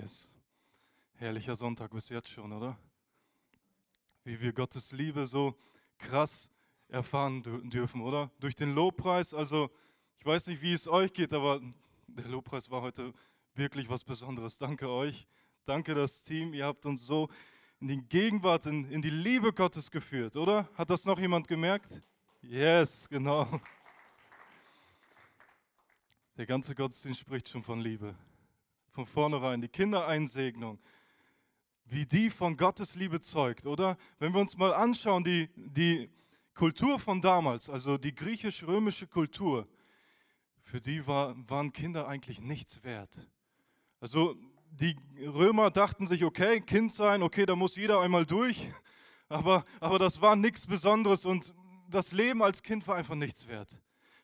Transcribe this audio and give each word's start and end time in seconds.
Yes. 0.00 0.30
Herrlicher 1.14 1.56
Sonntag 1.56 1.90
bis 1.90 2.08
jetzt 2.08 2.28
schon, 2.28 2.52
oder? 2.52 2.78
Wie 4.22 4.40
wir 4.40 4.52
Gottes 4.52 4.92
Liebe 4.92 5.26
so 5.26 5.58
krass 5.98 6.52
erfahren 6.86 7.42
dürfen, 7.68 8.02
oder? 8.02 8.30
Durch 8.38 8.54
den 8.54 8.76
Lobpreis. 8.76 9.34
Also, 9.34 9.68
ich 10.16 10.24
weiß 10.24 10.46
nicht, 10.46 10.62
wie 10.62 10.72
es 10.72 10.86
euch 10.86 11.12
geht, 11.12 11.32
aber 11.32 11.60
der 12.06 12.28
Lobpreis 12.28 12.70
war 12.70 12.80
heute 12.80 13.12
wirklich 13.54 13.88
was 13.88 14.04
Besonderes. 14.04 14.56
Danke 14.56 14.88
euch. 14.88 15.26
Danke 15.64 15.96
das 15.96 16.22
Team. 16.22 16.54
Ihr 16.54 16.66
habt 16.66 16.86
uns 16.86 17.04
so 17.04 17.28
in 17.80 17.88
die 17.88 18.00
Gegenwart, 18.00 18.66
in, 18.66 18.88
in 18.92 19.02
die 19.02 19.10
Liebe 19.10 19.52
Gottes 19.52 19.90
geführt, 19.90 20.36
oder? 20.36 20.68
Hat 20.74 20.90
das 20.90 21.06
noch 21.06 21.18
jemand 21.18 21.48
gemerkt? 21.48 22.00
Yes, 22.40 23.08
genau. 23.08 23.48
Der 26.36 26.46
ganze 26.46 26.76
Gottesdienst 26.76 27.18
spricht 27.18 27.48
schon 27.48 27.64
von 27.64 27.80
Liebe. 27.80 28.14
Von 28.98 29.06
vornherein. 29.06 29.60
Die 29.60 29.68
Kindereinsegnung. 29.68 30.80
Wie 31.84 32.04
die 32.04 32.30
von 32.30 32.56
Gottes 32.56 32.96
Liebe 32.96 33.20
zeugt, 33.20 33.64
oder? 33.64 33.96
Wenn 34.18 34.34
wir 34.34 34.40
uns 34.40 34.56
mal 34.56 34.74
anschauen, 34.74 35.22
die, 35.22 35.48
die 35.54 36.10
Kultur 36.52 36.98
von 36.98 37.20
damals, 37.20 37.70
also 37.70 37.96
die 37.96 38.12
griechisch-römische 38.12 39.06
Kultur, 39.06 39.68
für 40.62 40.80
die 40.80 41.06
war, 41.06 41.36
waren 41.48 41.72
Kinder 41.72 42.08
eigentlich 42.08 42.40
nichts 42.40 42.82
wert. 42.82 43.16
Also 44.00 44.34
die 44.72 44.96
Römer 45.20 45.70
dachten 45.70 46.08
sich, 46.08 46.24
okay, 46.24 46.60
Kind 46.60 46.92
sein, 46.92 47.22
okay, 47.22 47.46
da 47.46 47.54
muss 47.54 47.76
jeder 47.76 48.00
einmal 48.00 48.26
durch, 48.26 48.68
aber, 49.28 49.64
aber 49.78 50.00
das 50.00 50.20
war 50.20 50.34
nichts 50.34 50.66
Besonderes 50.66 51.24
und 51.24 51.54
das 51.88 52.10
Leben 52.10 52.42
als 52.42 52.64
Kind 52.64 52.84
war 52.88 52.96
einfach 52.96 53.14
nichts 53.14 53.46
wert. 53.46 53.80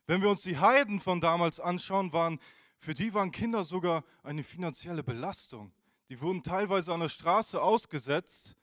Wenn 0.09 0.21
wir 0.21 0.31
uns 0.31 0.43
die 0.43 0.59
Heiden 0.59 1.01
von 1.01 1.21
damals 1.21 1.61
anschauen, 1.61 2.13
waren, 2.13 2.41
für 2.79 2.95
die 2.95 3.15
waren 3.15 3.31
Kinder 3.31 3.65
sogar 3.65 4.05
eine 4.23 4.45
finanzielle 4.45 5.03
Belastung. 5.03 5.73
Die 6.09 6.21
wurden 6.21 6.43
teilweise 6.43 6.93
an 6.93 7.01
der 7.01 7.09
Straße 7.09 7.61
ausgesetzt 7.61 8.57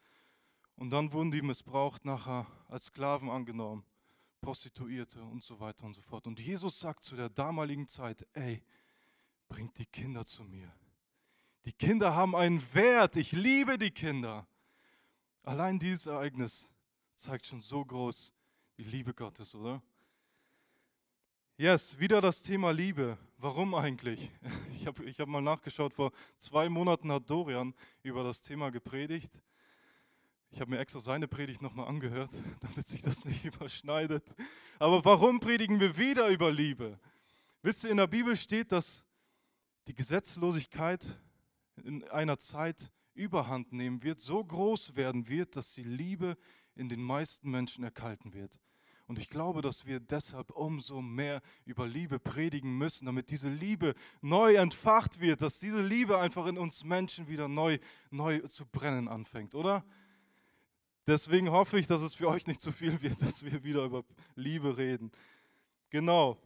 und 0.75 0.89
dann 0.91 1.11
wurden 1.11 1.31
die 1.31 1.41
missbraucht, 1.41 2.05
nachher 2.05 2.45
als 2.67 2.85
Sklaven 2.85 3.29
angenommen, 3.29 3.83
Prostituierte 4.41 5.23
und 5.23 5.43
so 5.43 5.59
weiter 5.59 5.85
und 5.85 5.93
so 5.93 6.01
fort. 6.01 6.27
Und 6.27 6.39
Jesus 6.39 6.79
sagt 6.79 7.03
zu 7.03 7.15
der 7.15 7.29
damaligen 7.29 7.87
Zeit, 7.87 8.27
ey, 8.33 8.63
bringt 9.47 9.77
die 9.77 9.85
Kinder 9.85 10.25
zu 10.25 10.43
mir. 10.43 10.71
Die 11.65 11.73
Kinder 11.73 12.15
haben 12.15 12.35
einen 12.35 12.63
Wert. 12.73 13.15
Ich 13.15 13.31
liebe 13.31 13.77
die 13.77 13.91
Kinder. 13.91 14.47
Allein 15.43 15.77
dieses 15.79 16.07
Ereignis 16.07 16.73
zeigt 17.15 17.45
schon 17.45 17.59
so 17.59 17.83
groß 17.85 18.33
die 18.77 18.83
Liebe 18.83 19.13
Gottes, 19.13 19.53
oder? 19.53 19.81
Yes, 21.57 21.97
wieder 21.99 22.21
das 22.21 22.41
Thema 22.41 22.71
Liebe. 22.71 23.17
Warum 23.41 23.73
eigentlich? 23.73 24.31
Ich 24.75 24.87
habe 24.87 25.03
ich 25.03 25.19
hab 25.19 25.27
mal 25.27 25.41
nachgeschaut, 25.41 25.93
vor 25.93 26.11
zwei 26.39 26.67
Monaten 26.67 27.11
hat 27.11 27.29
Dorian 27.29 27.75
über 28.01 28.23
das 28.23 28.41
Thema 28.41 28.71
gepredigt. 28.71 29.31
Ich 30.49 30.59
habe 30.59 30.71
mir 30.71 30.79
extra 30.79 30.99
seine 30.99 31.27
Predigt 31.27 31.61
nochmal 31.61 31.87
angehört, 31.87 32.31
damit 32.61 32.87
sich 32.87 33.01
das 33.03 33.25
nicht 33.25 33.45
überschneidet. 33.55 34.33
Aber 34.79 35.05
warum 35.05 35.39
predigen 35.39 35.79
wir 35.79 35.97
wieder 35.97 36.29
über 36.29 36.51
Liebe? 36.51 36.99
Wisst 37.61 37.83
ihr, 37.83 37.91
in 37.91 37.97
der 37.97 38.07
Bibel 38.07 38.35
steht, 38.35 38.71
dass 38.71 39.05
die 39.87 39.93
Gesetzlosigkeit 39.95 41.19
in 41.83 42.03
einer 42.09 42.39
Zeit 42.39 42.91
überhand 43.13 43.71
nehmen 43.71 44.01
wird, 44.03 44.19
so 44.19 44.43
groß 44.43 44.95
werden 44.95 45.27
wird, 45.27 45.55
dass 45.55 45.73
die 45.73 45.83
Liebe 45.83 46.37
in 46.75 46.89
den 46.89 47.03
meisten 47.03 47.51
Menschen 47.51 47.83
erkalten 47.83 48.33
wird. 48.33 48.59
Und 49.07 49.19
ich 49.19 49.29
glaube, 49.29 49.61
dass 49.61 49.85
wir 49.85 49.99
deshalb 49.99 50.51
umso 50.51 51.01
mehr 51.01 51.41
über 51.65 51.87
Liebe 51.87 52.19
predigen 52.19 52.77
müssen, 52.77 53.05
damit 53.05 53.29
diese 53.29 53.49
Liebe 53.49 53.93
neu 54.21 54.55
entfacht 54.55 55.19
wird, 55.19 55.41
dass 55.41 55.59
diese 55.59 55.81
Liebe 55.81 56.17
einfach 56.17 56.45
in 56.47 56.57
uns 56.57 56.83
Menschen 56.83 57.27
wieder 57.27 57.47
neu, 57.47 57.77
neu 58.09 58.39
zu 58.47 58.65
brennen 58.65 59.07
anfängt, 59.07 59.53
oder? 59.53 59.83
Deswegen 61.07 61.51
hoffe 61.51 61.79
ich, 61.79 61.87
dass 61.87 62.01
es 62.01 62.13
für 62.13 62.29
euch 62.29 62.47
nicht 62.47 62.61
zu 62.61 62.71
viel 62.71 63.01
wird, 63.01 63.21
dass 63.21 63.43
wir 63.43 63.63
wieder 63.63 63.83
über 63.85 64.03
Liebe 64.35 64.77
reden. 64.77 65.11
Genau. 65.89 66.37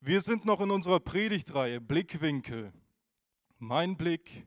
Wir 0.00 0.20
sind 0.20 0.44
noch 0.44 0.60
in 0.60 0.70
unserer 0.70 1.00
Predigtreihe 1.00 1.80
Blickwinkel. 1.80 2.72
Mein 3.58 3.96
Blick 3.96 4.46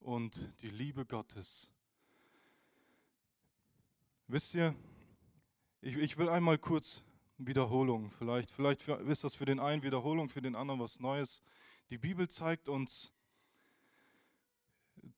und 0.00 0.52
die 0.60 0.68
Liebe 0.68 1.06
Gottes. 1.06 1.70
Wisst 4.26 4.54
ihr, 4.54 4.74
ich, 5.84 5.96
ich 5.98 6.16
will 6.16 6.30
einmal 6.30 6.56
kurz 6.56 7.02
Wiederholung. 7.36 8.10
Vielleicht, 8.10 8.50
vielleicht 8.50 8.88
ist 8.88 9.22
das 9.22 9.34
für 9.34 9.44
den 9.44 9.60
einen 9.60 9.82
Wiederholung, 9.82 10.30
für 10.30 10.40
den 10.40 10.56
anderen 10.56 10.80
was 10.80 10.98
Neues. 10.98 11.42
Die 11.90 11.98
Bibel 11.98 12.26
zeigt 12.26 12.70
uns 12.70 13.12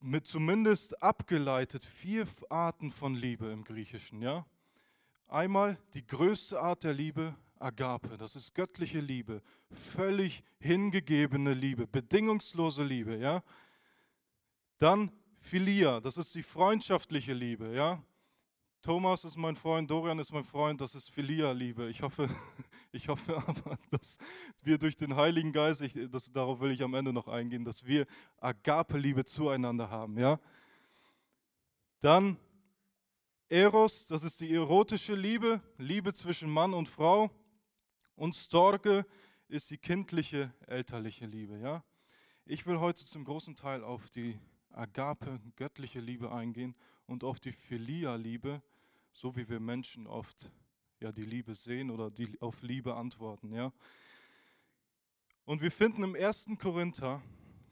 mit 0.00 0.26
zumindest 0.26 1.00
abgeleitet 1.00 1.84
vier 1.84 2.26
Arten 2.50 2.91
von 2.91 3.15
Liebe 3.15 3.47
im 3.53 3.62
Griechischen. 3.62 4.21
Ja? 4.21 4.44
Einmal 5.28 5.78
die 5.94 6.05
größte 6.05 6.60
Art 6.60 6.82
der 6.82 6.94
Liebe, 6.94 7.37
Agape, 7.60 8.19
das 8.19 8.34
ist 8.34 8.53
göttliche 8.53 9.00
Liebe, 9.00 9.43
völlig 9.71 10.43
hingegebene 10.59 11.55
Liebe, 11.55 11.87
bedingungslose 11.87 12.82
Liebe. 12.82 13.16
Ja? 13.19 13.44
Dann 14.78 15.12
Philia, 15.38 16.00
das 16.00 16.16
ist 16.16 16.34
die 16.34 16.43
freundschaftliche 16.43 17.34
Liebe, 17.34 17.72
ja. 17.72 18.03
Thomas 18.87 19.25
ist 19.25 19.37
mein 19.37 19.57
Freund, 19.57 19.91
Dorian 19.91 20.21
ist 20.21 20.33
mein 20.33 20.45
Freund, 20.45 20.81
das 20.81 20.95
ist 20.95 21.11
Philia-Liebe. 21.11 21.89
Ich 21.89 22.03
hoffe, 22.03 22.29
ich 22.93 23.09
hoffe 23.09 23.37
aber, 23.45 23.77
dass 23.91 24.17
wir 24.63 24.79
durch 24.79 24.97
den 24.97 25.17
Heiligen 25.17 25.53
Geist, 25.53 25.81
ich, 25.81 25.99
das, 26.09 26.31
darauf 26.31 26.61
will 26.61 26.71
ich 26.71 26.85
am 26.85 26.95
Ende 26.95 27.13
noch 27.13 27.27
eingehen, 27.27 27.65
dass 27.65 27.85
wir 27.85 28.07
Agape-Liebe 28.39 29.25
zueinander 29.25 29.91
haben, 29.91 30.17
ja. 30.17 30.39
Dann 31.99 32.39
Eros, 33.49 34.07
das 34.07 34.23
ist 34.23 34.41
die 34.41 34.55
erotische 34.55 35.17
Liebe, 35.17 35.61
Liebe 35.79 36.15
zwischen 36.15 36.49
Mann 36.49 36.73
und 36.73 36.89
Frau. 36.89 37.29
Und 38.15 38.37
Storge 38.37 39.05
ist 39.49 39.69
die 39.73 39.79
kindliche, 39.79 40.55
elterliche 40.69 41.27
Liebe, 41.27 41.59
ja. 41.59 41.83
Ich 42.45 42.67
will 42.67 42.79
heute 42.79 43.05
zum 43.05 43.25
großen 43.25 43.57
Teil 43.57 43.83
auf 43.83 44.11
die 44.11 44.39
Agape, 44.71 45.41
göttliche 45.57 45.99
Liebe 45.99 46.31
eingehen 46.31 46.77
und 47.07 47.25
auf 47.25 47.41
die 47.41 47.51
Philia-Liebe, 47.51 48.63
so 49.16 49.34
wie 49.34 49.49
wir 49.49 49.60
Menschen 49.60 50.06
oft 50.06 50.50
ja, 51.00 51.10
die 51.10 51.25
Liebe 51.25 51.54
sehen 51.54 51.91
oder 51.91 52.10
die 52.10 52.38
auf 52.43 52.60
Liebe 52.60 52.94
antworten. 52.97 53.50
Ja. 53.50 53.72
Und 55.47 55.62
wir 55.62 55.72
finden 55.72 56.03
im 56.03 56.15
1. 56.15 56.50
Korinther, 56.60 57.22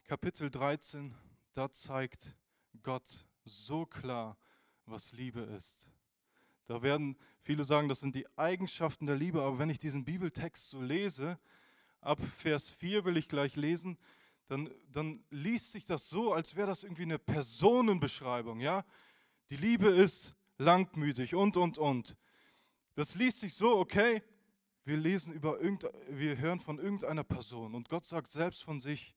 Kapitel 0.05 0.49
13, 0.49 1.13
da 1.53 1.71
zeigt 1.71 2.35
Gott 2.81 3.27
so 3.43 3.85
klar, 3.85 4.37
was 4.87 5.11
Liebe 5.11 5.41
ist. 5.41 5.91
Da 6.65 6.81
werden 6.81 7.15
viele 7.43 7.63
sagen, 7.63 7.89
das 7.89 7.99
sind 7.99 8.15
die 8.15 8.25
Eigenschaften 8.35 9.05
der 9.05 9.15
Liebe, 9.15 9.43
aber 9.43 9.59
wenn 9.59 9.69
ich 9.69 9.77
diesen 9.77 10.03
Bibeltext 10.03 10.71
so 10.71 10.81
lese, 10.81 11.37
ab 12.01 12.19
Vers 12.37 12.71
4 12.71 13.05
will 13.05 13.17
ich 13.17 13.29
gleich 13.29 13.55
lesen, 13.55 13.99
dann, 14.47 14.71
dann 14.91 15.23
liest 15.29 15.71
sich 15.71 15.85
das 15.85 16.09
so, 16.09 16.33
als 16.33 16.55
wäre 16.55 16.67
das 16.67 16.81
irgendwie 16.81 17.03
eine 17.03 17.19
Personenbeschreibung. 17.19 18.61
Ja? 18.61 18.83
Die 19.51 19.57
Liebe 19.57 19.89
ist 19.89 20.35
langmütig 20.57 21.35
und, 21.35 21.57
und, 21.57 21.77
und. 21.77 22.15
Das 22.95 23.15
liest 23.15 23.41
sich 23.41 23.53
so, 23.53 23.77
okay, 23.77 24.23
wir 24.85 24.97
lesen 24.97 25.33
über 25.33 25.59
wir 26.09 26.37
hören 26.37 26.59
von 26.59 26.79
irgendeiner 26.79 27.23
Person 27.23 27.75
und 27.75 27.89
Gott 27.89 28.05
sagt 28.05 28.27
selbst 28.27 28.63
von 28.63 28.79
sich, 28.79 29.15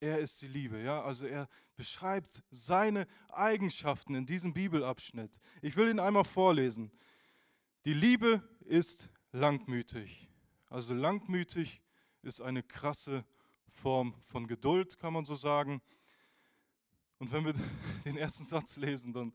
er 0.00 0.20
ist 0.20 0.40
die 0.42 0.46
Liebe, 0.46 0.80
ja? 0.80 1.02
Also 1.02 1.26
er 1.26 1.48
beschreibt 1.76 2.44
seine 2.50 3.08
Eigenschaften 3.30 4.14
in 4.14 4.26
diesem 4.26 4.54
Bibelabschnitt. 4.54 5.40
Ich 5.60 5.76
will 5.76 5.90
ihn 5.90 5.98
einmal 5.98 6.24
vorlesen. 6.24 6.92
Die 7.84 7.94
Liebe 7.94 8.42
ist 8.60 9.10
langmütig. 9.32 10.28
Also 10.68 10.94
langmütig 10.94 11.82
ist 12.22 12.40
eine 12.40 12.62
krasse 12.62 13.24
Form 13.70 14.14
von 14.20 14.46
Geduld, 14.46 14.98
kann 14.98 15.12
man 15.12 15.24
so 15.24 15.34
sagen. 15.34 15.80
Und 17.18 17.32
wenn 17.32 17.44
wir 17.44 17.54
den 18.04 18.16
ersten 18.16 18.44
Satz 18.44 18.76
lesen, 18.76 19.12
dann, 19.12 19.32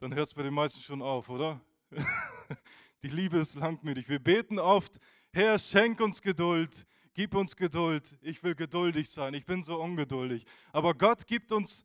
dann 0.00 0.14
hört 0.14 0.28
es 0.28 0.34
bei 0.34 0.42
den 0.42 0.54
meisten 0.54 0.80
schon 0.80 1.02
auf, 1.02 1.28
oder? 1.28 1.60
Die 3.02 3.08
Liebe 3.08 3.38
ist 3.38 3.54
langmütig. 3.54 4.08
Wir 4.08 4.18
beten 4.18 4.58
oft, 4.58 4.98
Herr, 5.30 5.58
schenk 5.58 6.00
uns 6.00 6.22
Geduld, 6.22 6.86
gib 7.12 7.34
uns 7.34 7.54
Geduld. 7.54 8.18
Ich 8.22 8.42
will 8.42 8.54
geduldig 8.54 9.10
sein, 9.10 9.34
ich 9.34 9.44
bin 9.44 9.62
so 9.62 9.80
ungeduldig. 9.80 10.46
Aber 10.72 10.94
Gott 10.94 11.26
gibt 11.26 11.52
uns 11.52 11.84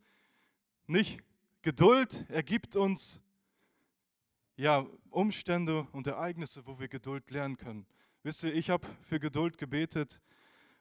nicht 0.86 1.20
Geduld, 1.60 2.24
er 2.28 2.42
gibt 2.42 2.74
uns 2.74 3.20
ja, 4.56 4.86
Umstände 5.10 5.86
und 5.92 6.06
Ereignisse, 6.06 6.66
wo 6.66 6.78
wir 6.78 6.88
Geduld 6.88 7.30
lernen 7.30 7.58
können. 7.58 7.86
Wisst 8.22 8.44
ihr, 8.44 8.54
ich 8.54 8.70
habe 8.70 8.86
für 9.02 9.20
Geduld 9.20 9.58
gebetet 9.58 10.20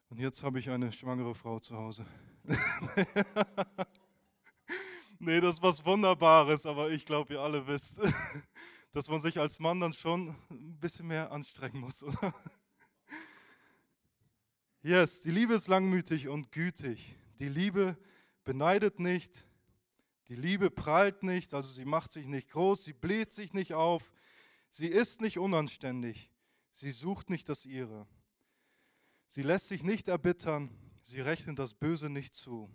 und 0.09 0.19
jetzt 0.19 0.41
habe 0.41 0.59
ich 0.59 0.69
eine 0.69 0.91
schwangere 0.93 1.35
Frau 1.35 1.59
zu 1.59 1.75
Hause. 1.75 2.05
nee, 5.19 5.39
das 5.39 5.55
ist 5.55 5.63
was 5.63 5.85
Wunderbares, 5.85 6.65
aber 6.65 6.91
ich 6.91 7.05
glaube, 7.05 7.33
ihr 7.33 7.41
alle 7.41 7.65
wisst, 7.67 7.99
dass 8.91 9.09
man 9.09 9.21
sich 9.21 9.39
als 9.39 9.59
Mann 9.59 9.79
dann 9.79 9.93
schon 9.93 10.35
ein 10.49 10.79
bisschen 10.79 11.07
mehr 11.07 11.31
anstrengen 11.31 11.79
muss, 11.79 12.03
oder? 12.03 12.33
Yes, 14.81 15.21
die 15.21 15.31
Liebe 15.31 15.55
ist 15.55 15.67
langmütig 15.67 16.27
und 16.27 16.51
gütig. 16.51 17.15
Die 17.39 17.47
Liebe 17.47 17.97
beneidet 18.43 18.99
nicht, 18.99 19.45
die 20.29 20.35
Liebe 20.35 20.69
prallt 20.69 21.23
nicht, 21.23 21.53
also 21.53 21.71
sie 21.71 21.85
macht 21.85 22.11
sich 22.11 22.27
nicht 22.27 22.49
groß, 22.49 22.83
sie 22.83 22.93
bläht 22.93 23.33
sich 23.33 23.53
nicht 23.53 23.73
auf, 23.73 24.11
sie 24.69 24.87
ist 24.87 25.21
nicht 25.21 25.39
unanständig, 25.39 26.31
sie 26.71 26.91
sucht 26.91 27.29
nicht 27.29 27.49
das 27.49 27.65
ihre. 27.65 28.07
Sie 29.27 29.41
lässt 29.41 29.67
sich 29.67 29.83
nicht 29.83 30.07
erbittern, 30.07 30.69
sie 31.01 31.19
rechnet 31.19 31.59
das 31.59 31.73
Böse 31.73 32.09
nicht 32.09 32.35
zu. 32.35 32.69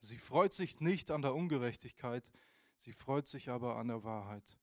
Sie 0.00 0.18
freut 0.18 0.52
sich 0.52 0.80
nicht 0.80 1.10
an 1.10 1.22
der 1.22 1.34
Ungerechtigkeit, 1.34 2.30
sie 2.76 2.92
freut 2.92 3.26
sich 3.26 3.48
aber 3.50 3.76
an 3.76 3.88
der 3.88 4.04
Wahrheit. 4.04 4.56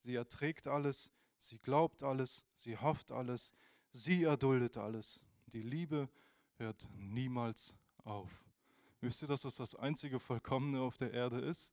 Sie 0.00 0.14
erträgt 0.14 0.66
alles, 0.66 1.12
sie 1.38 1.58
glaubt 1.58 2.02
alles, 2.02 2.44
sie 2.56 2.76
hofft 2.76 3.12
alles, 3.12 3.52
sie 3.90 4.24
erduldet 4.24 4.76
alles. 4.76 5.22
Die 5.46 5.62
Liebe 5.62 6.08
hört 6.56 6.88
niemals 6.96 7.74
auf. 8.04 8.30
Wisst 9.00 9.22
ihr, 9.22 9.28
dass 9.28 9.42
das 9.42 9.56
das 9.56 9.74
einzige 9.74 10.18
Vollkommene 10.18 10.80
auf 10.80 10.96
der 10.96 11.12
Erde 11.12 11.40
ist? 11.40 11.72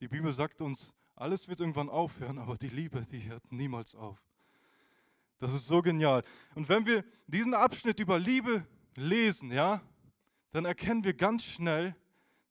Die 0.00 0.08
Bibel 0.08 0.32
sagt 0.32 0.60
uns, 0.60 0.92
alles 1.14 1.46
wird 1.48 1.60
irgendwann 1.60 1.88
aufhören, 1.88 2.38
aber 2.38 2.56
die 2.56 2.68
Liebe, 2.68 3.02
die 3.06 3.28
hört 3.28 3.52
niemals 3.52 3.94
auf. 3.94 4.20
Das 5.38 5.52
ist 5.52 5.66
so 5.66 5.82
genial. 5.82 6.24
Und 6.54 6.68
wenn 6.68 6.86
wir 6.86 7.04
diesen 7.26 7.54
Abschnitt 7.54 7.98
über 8.00 8.18
Liebe 8.18 8.66
lesen, 8.96 9.50
ja, 9.50 9.82
dann 10.50 10.64
erkennen 10.64 11.04
wir 11.04 11.14
ganz 11.14 11.44
schnell, 11.44 11.96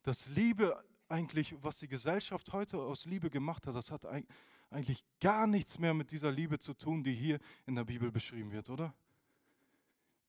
dass 0.03 0.27
Liebe 0.27 0.83
eigentlich, 1.07 1.55
was 1.61 1.79
die 1.79 1.87
Gesellschaft 1.87 2.53
heute 2.53 2.77
aus 2.77 3.05
Liebe 3.05 3.29
gemacht 3.29 3.67
hat, 3.67 3.75
das 3.75 3.91
hat 3.91 4.05
eigentlich 4.05 5.03
gar 5.19 5.45
nichts 5.47 5.77
mehr 5.77 5.93
mit 5.93 6.11
dieser 6.11 6.31
Liebe 6.31 6.57
zu 6.59 6.73
tun, 6.73 7.03
die 7.03 7.13
hier 7.13 7.39
in 7.65 7.75
der 7.75 7.83
Bibel 7.83 8.11
beschrieben 8.11 8.51
wird, 8.51 8.69
oder? 8.69 8.93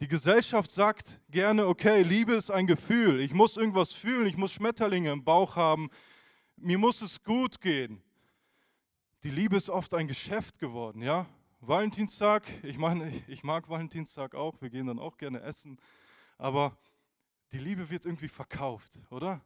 Die 0.00 0.08
Gesellschaft 0.08 0.72
sagt 0.72 1.20
gerne, 1.30 1.69
okay, 1.69 2.02
Liebe 2.02 2.34
ist 2.34 2.50
ein 2.50 2.66
Gefühl. 2.66 3.20
Ich 3.20 3.32
muss 3.32 3.56
irgendwas 3.56 3.92
fühlen, 3.92 4.26
ich 4.26 4.36
muss 4.36 4.52
Schmetterlinge 4.52 5.12
im 5.12 5.22
Bauch 5.22 5.54
haben, 5.54 5.90
mir 6.56 6.76
muss 6.76 7.02
es 7.02 7.22
gut 7.22 7.60
gehen. 7.60 8.02
Die 9.22 9.30
Liebe 9.30 9.56
ist 9.56 9.70
oft 9.70 9.94
ein 9.94 10.08
Geschäft 10.08 10.58
geworden, 10.58 11.02
ja? 11.02 11.26
Valentinstag, 11.60 12.42
ich 12.64 12.76
meine, 12.76 13.22
ich 13.28 13.44
mag 13.44 13.68
Valentinstag 13.68 14.34
auch, 14.34 14.60
wir 14.60 14.70
gehen 14.70 14.88
dann 14.88 14.98
auch 14.98 15.16
gerne 15.16 15.40
essen, 15.42 15.78
aber 16.36 16.76
die 17.52 17.58
Liebe 17.58 17.88
wird 17.88 18.04
irgendwie 18.04 18.26
verkauft, 18.26 18.98
oder? 19.10 19.40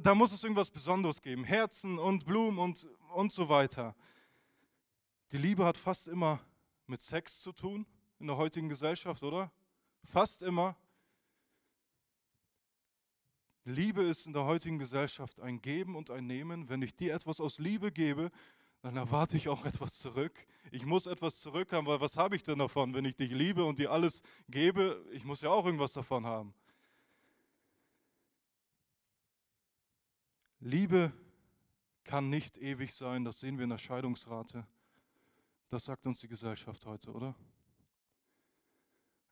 Da 0.00 0.14
muss 0.14 0.32
es 0.32 0.42
irgendwas 0.42 0.70
Besonderes 0.70 1.20
geben, 1.20 1.44
Herzen 1.44 1.98
und 1.98 2.24
Blumen 2.24 2.58
und, 2.58 2.86
und 3.14 3.32
so 3.32 3.50
weiter. 3.50 3.94
Die 5.30 5.36
Liebe 5.36 5.64
hat 5.66 5.76
fast 5.76 6.08
immer 6.08 6.40
mit 6.86 7.02
Sex 7.02 7.40
zu 7.40 7.52
tun 7.52 7.86
in 8.18 8.26
der 8.26 8.36
heutigen 8.38 8.70
Gesellschaft, 8.70 9.22
oder? 9.22 9.52
Fast 10.02 10.42
immer. 10.42 10.74
Liebe 13.64 14.02
ist 14.02 14.26
in 14.26 14.32
der 14.32 14.44
heutigen 14.44 14.78
Gesellschaft 14.78 15.40
ein 15.40 15.60
Geben 15.60 15.96
und 15.96 16.10
ein 16.10 16.26
Nehmen. 16.26 16.68
Wenn 16.70 16.80
ich 16.80 16.96
dir 16.96 17.14
etwas 17.14 17.38
aus 17.40 17.58
Liebe 17.58 17.92
gebe, 17.92 18.30
dann 18.80 18.96
erwarte 18.96 19.36
ich 19.36 19.48
auch 19.50 19.64
etwas 19.66 19.98
zurück. 19.98 20.46
Ich 20.70 20.86
muss 20.86 21.06
etwas 21.06 21.40
zurückhaben, 21.40 21.86
weil 21.86 22.00
was 22.00 22.16
habe 22.16 22.36
ich 22.36 22.42
denn 22.42 22.58
davon, 22.58 22.94
wenn 22.94 23.04
ich 23.04 23.16
dich 23.16 23.30
liebe 23.30 23.64
und 23.64 23.78
dir 23.78 23.90
alles 23.90 24.22
gebe? 24.48 25.04
Ich 25.12 25.24
muss 25.24 25.42
ja 25.42 25.50
auch 25.50 25.66
irgendwas 25.66 25.92
davon 25.92 26.24
haben. 26.24 26.54
Liebe 30.66 31.12
kann 32.04 32.30
nicht 32.30 32.56
ewig 32.56 32.94
sein, 32.94 33.22
das 33.22 33.38
sehen 33.38 33.58
wir 33.58 33.64
in 33.64 33.70
der 33.70 33.76
Scheidungsrate. 33.76 34.66
Das 35.68 35.84
sagt 35.84 36.06
uns 36.06 36.20
die 36.20 36.28
Gesellschaft 36.28 36.86
heute, 36.86 37.12
oder? 37.12 37.34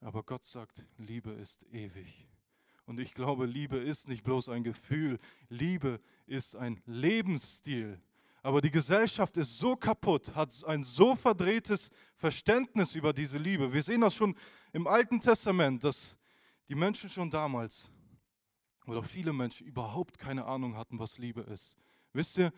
Aber 0.02 0.24
Gott 0.24 0.44
sagt, 0.44 0.86
Liebe 0.98 1.30
ist 1.30 1.64
ewig. 1.72 2.28
Und 2.84 3.00
ich 3.00 3.14
glaube, 3.14 3.46
Liebe 3.46 3.78
ist 3.78 4.08
nicht 4.08 4.24
bloß 4.24 4.50
ein 4.50 4.62
Gefühl, 4.62 5.18
Liebe 5.48 6.02
ist 6.26 6.54
ein 6.54 6.82
Lebensstil. 6.84 7.98
Aber 8.42 8.60
die 8.60 8.70
Gesellschaft 8.70 9.38
ist 9.38 9.58
so 9.58 9.74
kaputt, 9.74 10.34
hat 10.34 10.52
ein 10.66 10.82
so 10.82 11.16
verdrehtes 11.16 11.90
Verständnis 12.14 12.94
über 12.94 13.14
diese 13.14 13.38
Liebe. 13.38 13.72
Wir 13.72 13.82
sehen 13.82 14.02
das 14.02 14.14
schon 14.14 14.36
im 14.74 14.86
Alten 14.86 15.18
Testament, 15.18 15.82
dass 15.82 16.18
die 16.68 16.74
Menschen 16.74 17.08
schon 17.08 17.30
damals 17.30 17.90
oder 18.86 19.02
viele 19.02 19.32
Menschen 19.32 19.66
überhaupt 19.66 20.18
keine 20.18 20.44
Ahnung 20.44 20.76
hatten, 20.76 20.98
was 20.98 21.18
Liebe 21.18 21.42
ist. 21.42 21.76
Wisst 22.12 22.38
ihr, 22.38 22.52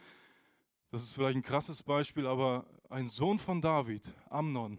das 0.91 1.03
ist 1.03 1.13
vielleicht 1.13 1.37
ein 1.37 1.43
krasses 1.43 1.83
Beispiel, 1.83 2.27
aber 2.27 2.67
ein 2.89 3.09
Sohn 3.09 3.39
von 3.39 3.61
David, 3.61 4.13
Amnon, 4.31 4.79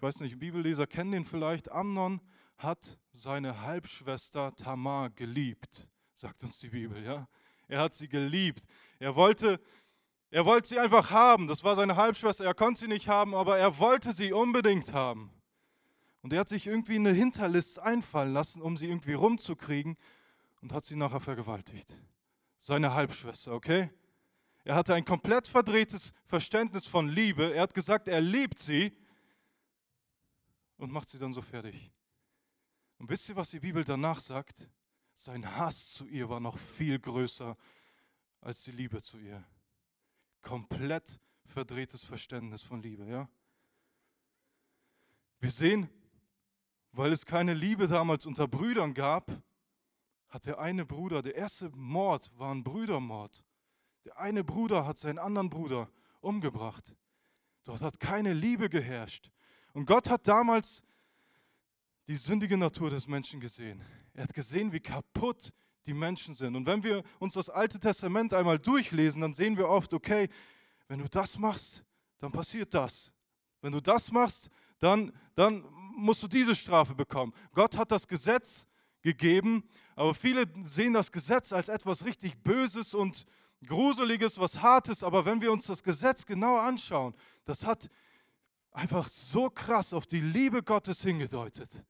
ich 0.00 0.02
weiß 0.02 0.20
nicht, 0.20 0.38
Bibelleser 0.38 0.86
kennen 0.86 1.12
den 1.12 1.24
vielleicht. 1.26 1.70
Amnon 1.70 2.22
hat 2.56 2.98
seine 3.12 3.60
Halbschwester 3.60 4.56
Tamar 4.56 5.10
geliebt, 5.10 5.86
sagt 6.14 6.42
uns 6.42 6.58
die 6.58 6.70
Bibel, 6.70 7.04
ja. 7.04 7.28
Er 7.68 7.82
hat 7.82 7.92
sie 7.92 8.08
geliebt. 8.08 8.64
Er 8.98 9.14
wollte, 9.14 9.60
er 10.30 10.46
wollte 10.46 10.70
sie 10.70 10.78
einfach 10.78 11.10
haben. 11.10 11.48
Das 11.48 11.64
war 11.64 11.76
seine 11.76 11.96
Halbschwester. 11.96 12.46
Er 12.46 12.54
konnte 12.54 12.80
sie 12.80 12.88
nicht 12.88 13.08
haben, 13.08 13.34
aber 13.34 13.58
er 13.58 13.78
wollte 13.78 14.12
sie 14.12 14.32
unbedingt 14.32 14.94
haben. 14.94 15.30
Und 16.22 16.32
er 16.32 16.40
hat 16.40 16.48
sich 16.48 16.66
irgendwie 16.66 16.96
eine 16.96 17.12
Hinterlist 17.12 17.78
einfallen 17.78 18.32
lassen, 18.32 18.62
um 18.62 18.78
sie 18.78 18.88
irgendwie 18.88 19.12
rumzukriegen 19.12 19.98
und 20.60 20.72
hat 20.72 20.84
sie 20.84 20.96
nachher 20.96 21.20
vergewaltigt. 21.20 22.00
Seine 22.58 22.94
Halbschwester, 22.94 23.52
okay? 23.52 23.90
Er 24.64 24.74
hatte 24.74 24.94
ein 24.94 25.04
komplett 25.04 25.48
verdrehtes 25.48 26.12
Verständnis 26.26 26.86
von 26.86 27.08
Liebe. 27.08 27.54
Er 27.54 27.62
hat 27.62 27.74
gesagt, 27.74 28.08
er 28.08 28.20
liebt 28.20 28.58
sie, 28.58 28.94
und 30.80 30.90
macht 30.90 31.08
sie 31.08 31.18
dann 31.18 31.32
so 31.32 31.42
fertig. 31.42 31.92
Und 32.98 33.10
wisst 33.10 33.28
ihr, 33.28 33.36
was 33.36 33.50
die 33.50 33.60
Bibel 33.60 33.84
danach 33.84 34.18
sagt? 34.18 34.68
Sein 35.14 35.56
Hass 35.56 35.92
zu 35.92 36.06
ihr 36.06 36.28
war 36.28 36.40
noch 36.40 36.58
viel 36.58 36.98
größer 36.98 37.56
als 38.40 38.64
die 38.64 38.72
Liebe 38.72 39.02
zu 39.02 39.18
ihr. 39.18 39.44
Komplett 40.40 41.20
verdrehtes 41.44 42.02
Verständnis 42.02 42.62
von 42.62 42.82
Liebe, 42.82 43.04
ja? 43.04 43.28
Wir 45.38 45.50
sehen, 45.50 45.88
weil 46.92 47.12
es 47.12 47.26
keine 47.26 47.54
Liebe 47.54 47.86
damals 47.86 48.24
unter 48.24 48.48
Brüdern 48.48 48.94
gab, 48.94 49.30
hat 50.30 50.46
der 50.46 50.58
eine 50.58 50.86
Bruder, 50.86 51.22
der 51.22 51.34
erste 51.34 51.70
Mord 51.70 52.30
war 52.38 52.52
ein 52.52 52.64
Brüdermord. 52.64 53.44
Der 54.04 54.18
eine 54.18 54.44
Bruder 54.44 54.86
hat 54.86 54.98
seinen 54.98 55.18
anderen 55.18 55.50
Bruder 55.50 55.90
umgebracht. 56.20 56.94
Dort 57.64 57.82
hat 57.82 58.00
keine 58.00 58.32
Liebe 58.32 58.70
geherrscht. 58.70 59.30
Und 59.72 59.86
Gott 59.86 60.08
hat 60.08 60.26
damals 60.26 60.82
die 62.06 62.16
sündige 62.16 62.56
Natur 62.56 62.90
des 62.90 63.06
Menschen 63.06 63.40
gesehen. 63.40 63.82
Er 64.14 64.24
hat 64.24 64.34
gesehen, 64.34 64.72
wie 64.72 64.80
kaputt 64.80 65.52
die 65.86 65.94
Menschen 65.94 66.34
sind. 66.34 66.56
Und 66.56 66.66
wenn 66.66 66.82
wir 66.82 67.02
uns 67.18 67.34
das 67.34 67.48
Alte 67.48 67.78
Testament 67.78 68.34
einmal 68.34 68.58
durchlesen, 68.58 69.22
dann 69.22 69.34
sehen 69.34 69.56
wir 69.56 69.68
oft, 69.68 69.92
okay, 69.92 70.28
wenn 70.88 70.98
du 70.98 71.08
das 71.08 71.38
machst, 71.38 71.84
dann 72.18 72.32
passiert 72.32 72.74
das. 72.74 73.12
Wenn 73.60 73.72
du 73.72 73.80
das 73.80 74.10
machst, 74.10 74.50
dann, 74.78 75.12
dann 75.34 75.64
musst 75.96 76.22
du 76.22 76.28
diese 76.28 76.54
Strafe 76.54 76.94
bekommen. 76.94 77.32
Gott 77.52 77.76
hat 77.76 77.90
das 77.90 78.06
Gesetz 78.06 78.66
gegeben, 79.02 79.64
aber 80.00 80.14
viele 80.14 80.46
sehen 80.64 80.94
das 80.94 81.12
Gesetz 81.12 81.52
als 81.52 81.68
etwas 81.68 82.06
richtig 82.06 82.42
Böses 82.42 82.94
und 82.94 83.26
Gruseliges, 83.66 84.40
was 84.40 84.62
Hartes. 84.62 85.04
Aber 85.04 85.26
wenn 85.26 85.42
wir 85.42 85.52
uns 85.52 85.66
das 85.66 85.82
Gesetz 85.82 86.24
genau 86.24 86.56
anschauen, 86.56 87.14
das 87.44 87.66
hat 87.66 87.90
einfach 88.72 89.08
so 89.08 89.50
krass 89.50 89.92
auf 89.92 90.06
die 90.06 90.22
Liebe 90.22 90.62
Gottes 90.62 91.02
hingedeutet. 91.02 91.84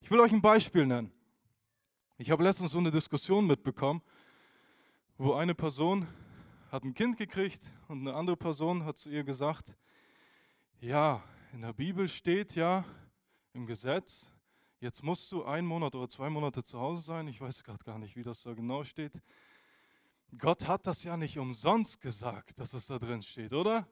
Ich 0.00 0.10
will 0.10 0.20
euch 0.20 0.32
ein 0.32 0.40
Beispiel 0.40 0.86
nennen. 0.86 1.12
Ich 2.16 2.30
habe 2.30 2.42
letztens 2.42 2.70
so 2.70 2.78
eine 2.78 2.90
Diskussion 2.90 3.46
mitbekommen, 3.46 4.00
wo 5.18 5.34
eine 5.34 5.54
Person 5.54 6.08
hat 6.72 6.84
ein 6.84 6.94
Kind 6.94 7.18
gekriegt 7.18 7.74
und 7.88 8.08
eine 8.08 8.16
andere 8.16 8.38
Person 8.38 8.86
hat 8.86 8.96
zu 8.96 9.10
ihr 9.10 9.22
gesagt, 9.22 9.76
ja, 10.80 11.22
in 11.52 11.60
der 11.60 11.74
Bibel 11.74 12.08
steht 12.08 12.54
ja 12.54 12.86
im 13.52 13.66
Gesetz, 13.66 14.32
jetzt 14.80 15.02
musst 15.02 15.30
du 15.32 15.44
einen 15.44 15.66
Monat 15.66 15.94
oder 15.94 16.08
zwei 16.08 16.30
Monate 16.30 16.62
zu 16.62 16.78
Hause 16.78 17.02
sein. 17.02 17.28
Ich 17.28 17.40
weiß 17.40 17.64
gerade 17.64 17.82
gar 17.84 17.98
nicht, 17.98 18.16
wie 18.16 18.22
das 18.22 18.42
da 18.42 18.54
genau 18.54 18.84
steht. 18.84 19.12
Gott 20.36 20.66
hat 20.66 20.86
das 20.86 21.04
ja 21.04 21.16
nicht 21.16 21.38
umsonst 21.38 22.00
gesagt, 22.00 22.60
dass 22.60 22.74
es 22.74 22.86
da 22.86 22.98
drin 22.98 23.22
steht, 23.22 23.52
oder? 23.52 23.86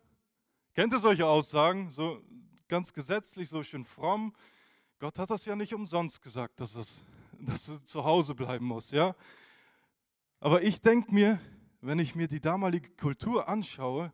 Kennt 0.75 0.93
ihr 0.93 0.99
solche 0.99 1.27
Aussagen? 1.27 1.91
So 1.91 2.23
ganz 2.69 2.93
gesetzlich, 2.93 3.49
so 3.49 3.63
schön 3.63 3.85
fromm. 3.85 4.35
Gott 4.99 5.19
hat 5.19 5.31
das 5.31 5.45
ja 5.45 5.57
nicht 5.57 5.75
umsonst 5.75 6.21
gesagt, 6.21 6.61
dass, 6.61 6.75
es, 6.75 7.03
dass 7.39 7.67
du 7.67 7.79
zu 7.85 8.05
Hause 8.05 8.35
bleiben 8.35 8.67
musst, 8.67 8.93
ja? 8.93 9.15
Aber 10.41 10.63
ich 10.63 10.81
denke 10.81 11.13
mir, 11.15 11.41
wenn 11.81 11.99
ich 11.99 12.15
mir 12.15 12.29
die 12.29 12.41
damalige 12.41 12.91
Kultur 12.91 13.49
anschaue, 13.49 14.13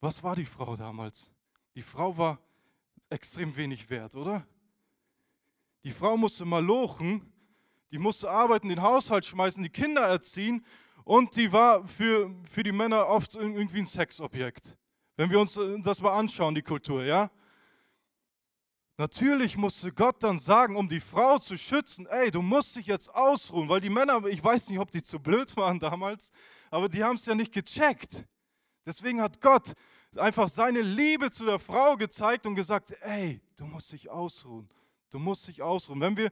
was 0.00 0.22
war 0.22 0.36
die 0.36 0.44
Frau 0.44 0.76
damals? 0.76 1.30
Die 1.74 1.82
Frau 1.82 2.16
war 2.16 2.38
extrem 3.08 3.56
wenig 3.56 3.88
wert, 3.90 4.14
oder? 4.14 4.46
Die 5.84 5.90
Frau 5.90 6.16
musste 6.16 6.44
mal 6.44 6.64
lochen, 6.64 7.30
die 7.90 7.98
musste 7.98 8.30
arbeiten, 8.30 8.70
den 8.70 8.82
Haushalt 8.82 9.26
schmeißen, 9.26 9.62
die 9.62 9.68
Kinder 9.68 10.00
erziehen 10.00 10.64
und 11.04 11.36
die 11.36 11.52
war 11.52 11.86
für, 11.86 12.34
für 12.50 12.62
die 12.62 12.72
Männer 12.72 13.06
oft 13.06 13.34
irgendwie 13.34 13.78
ein 13.78 13.86
Sexobjekt. 13.86 14.76
Wenn 15.16 15.30
wir 15.30 15.38
uns 15.38 15.56
äh, 15.56 15.80
das 15.82 16.00
mal 16.00 16.16
anschauen, 16.18 16.54
die 16.54 16.62
Kultur, 16.62 17.04
ja? 17.04 17.30
Natürlich 18.96 19.56
musste 19.56 19.92
Gott 19.92 20.22
dann 20.22 20.38
sagen, 20.38 20.76
um 20.76 20.88
die 20.88 21.00
Frau 21.00 21.38
zu 21.38 21.58
schützen, 21.58 22.06
ey, 22.06 22.30
du 22.30 22.42
musst 22.42 22.76
dich 22.76 22.86
jetzt 22.86 23.12
ausruhen, 23.12 23.68
weil 23.68 23.80
die 23.80 23.90
Männer, 23.90 24.24
ich 24.26 24.42
weiß 24.42 24.70
nicht, 24.70 24.78
ob 24.78 24.90
die 24.90 25.02
zu 25.02 25.18
blöd 25.18 25.56
waren 25.56 25.80
damals, 25.80 26.30
aber 26.70 26.88
die 26.88 27.02
haben 27.02 27.16
es 27.16 27.26
ja 27.26 27.34
nicht 27.34 27.52
gecheckt. 27.52 28.24
Deswegen 28.86 29.20
hat 29.20 29.40
Gott 29.40 29.72
einfach 30.16 30.48
seine 30.48 30.80
Liebe 30.80 31.30
zu 31.30 31.44
der 31.44 31.58
Frau 31.58 31.96
gezeigt 31.96 32.46
und 32.46 32.54
gesagt, 32.54 32.92
ey, 33.00 33.40
du 33.56 33.66
musst 33.66 33.90
dich 33.92 34.08
ausruhen, 34.10 34.68
du 35.14 35.20
musst 35.20 35.46
dich 35.46 35.62
ausruhen. 35.62 36.00
Wenn 36.00 36.16
wir 36.16 36.30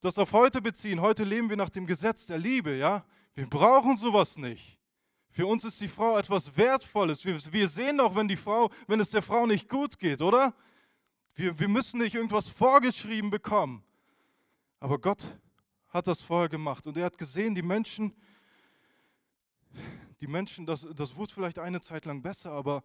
das 0.00 0.16
auf 0.16 0.32
heute 0.32 0.62
beziehen, 0.62 1.00
heute 1.00 1.24
leben 1.24 1.48
wir 1.50 1.56
nach 1.56 1.70
dem 1.70 1.86
Gesetz 1.86 2.26
der 2.28 2.38
Liebe, 2.38 2.76
ja, 2.76 3.04
wir 3.34 3.48
brauchen 3.48 3.96
sowas 3.96 4.38
nicht. 4.38 4.78
Für 5.30 5.46
uns 5.46 5.64
ist 5.64 5.80
die 5.80 5.88
Frau 5.88 6.16
etwas 6.18 6.56
Wertvolles. 6.56 7.24
Wir, 7.24 7.36
wir 7.52 7.66
sehen 7.66 7.98
doch, 7.98 8.14
wenn 8.14 8.28
die 8.28 8.36
Frau, 8.36 8.70
wenn 8.86 9.00
es 9.00 9.10
der 9.10 9.22
Frau 9.22 9.46
nicht 9.46 9.68
gut 9.68 9.98
geht, 9.98 10.22
oder? 10.22 10.54
Wir, 11.34 11.58
wir 11.58 11.68
müssen 11.68 11.98
nicht 11.98 12.14
irgendwas 12.14 12.48
vorgeschrieben 12.48 13.30
bekommen. 13.30 13.82
Aber 14.78 14.98
Gott 15.00 15.24
hat 15.88 16.06
das 16.06 16.20
vorher 16.20 16.48
gemacht 16.48 16.86
und 16.86 16.96
er 16.96 17.06
hat 17.06 17.18
gesehen, 17.18 17.54
die 17.54 17.62
Menschen, 17.62 18.14
die 20.20 20.26
Menschen, 20.28 20.64
das, 20.64 20.86
das 20.94 21.16
wurde 21.16 21.32
vielleicht 21.32 21.58
eine 21.58 21.80
Zeit 21.80 22.04
lang 22.04 22.22
besser, 22.22 22.52
aber 22.52 22.84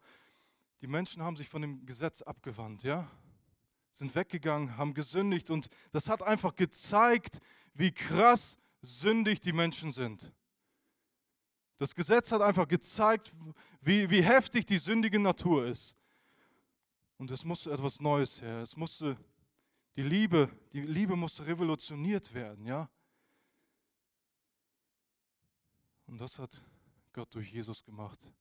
die 0.82 0.88
Menschen 0.88 1.22
haben 1.22 1.38
sich 1.38 1.50
von 1.50 1.62
dem 1.62 1.86
Gesetz 1.86 2.22
abgewandt, 2.22 2.84
ja? 2.84 3.08
Sind 3.98 4.14
weggegangen, 4.14 4.78
haben 4.78 4.94
gesündigt 4.94 5.50
und 5.50 5.70
das 5.92 6.08
hat 6.08 6.22
einfach 6.22 6.56
gezeigt, 6.56 7.40
wie 7.74 7.92
krass 7.92 8.60
sündig 8.80 9.42
die 9.42 9.54
Menschen 9.54 9.90
sind. 9.90 10.32
Das 11.78 11.96
Gesetz 11.96 12.32
hat 12.32 12.42
einfach 12.42 12.68
gezeigt, 12.68 13.34
wie, 13.82 14.08
wie 14.08 14.22
heftig 14.22 14.68
die 14.68 14.78
sündige 14.78 15.18
Natur 15.18 15.66
ist. 15.66 15.96
Und 17.18 17.32
es 17.32 17.44
musste 17.44 17.72
etwas 17.72 18.00
Neues 18.00 18.40
her. 18.40 18.62
Es 18.62 18.78
musste 18.78 19.18
die 19.96 20.04
Liebe, 20.04 20.48
die 20.74 20.82
Liebe 20.82 21.16
musste 21.16 21.48
revolutioniert 21.48 22.32
werden, 22.36 22.68
ja. 22.68 22.88
Und 26.06 26.22
das 26.22 26.38
hat 26.38 26.64
Gott 27.14 27.34
durch 27.34 27.52
Jesus 27.52 27.84
gemacht. 27.84 28.32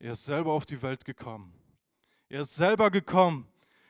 Er 0.00 0.14
ist 0.14 0.24
selber 0.24 0.50
auf 0.52 0.66
die 0.66 0.82
Welt 0.82 1.04
gekommen. 1.04 1.54
Er 2.28 2.40
ist 2.40 2.56
selber 2.56 2.90
gekommen, 2.90 3.46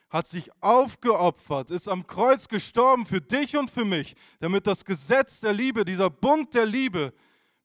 hat 0.08 0.26
sich 0.26 0.50
aufgeopfert, 0.62 1.70
ist 1.70 1.88
am 1.88 2.06
Kreuz 2.06 2.48
gestorben 2.48 3.06
für 3.06 3.20
dich 3.20 3.56
und 3.56 3.70
für 3.70 3.84
mich, 3.84 4.14
damit 4.40 4.66
das 4.66 4.84
Gesetz 4.84 5.40
der 5.40 5.52
Liebe, 5.52 5.84
dieser 5.84 6.10
Bund 6.10 6.54
der 6.54 6.66
Liebe 6.66 7.12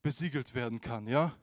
besiegelt 0.01 0.53
werden 0.55 0.81
kann, 0.81 1.07
ja? 1.07 1.35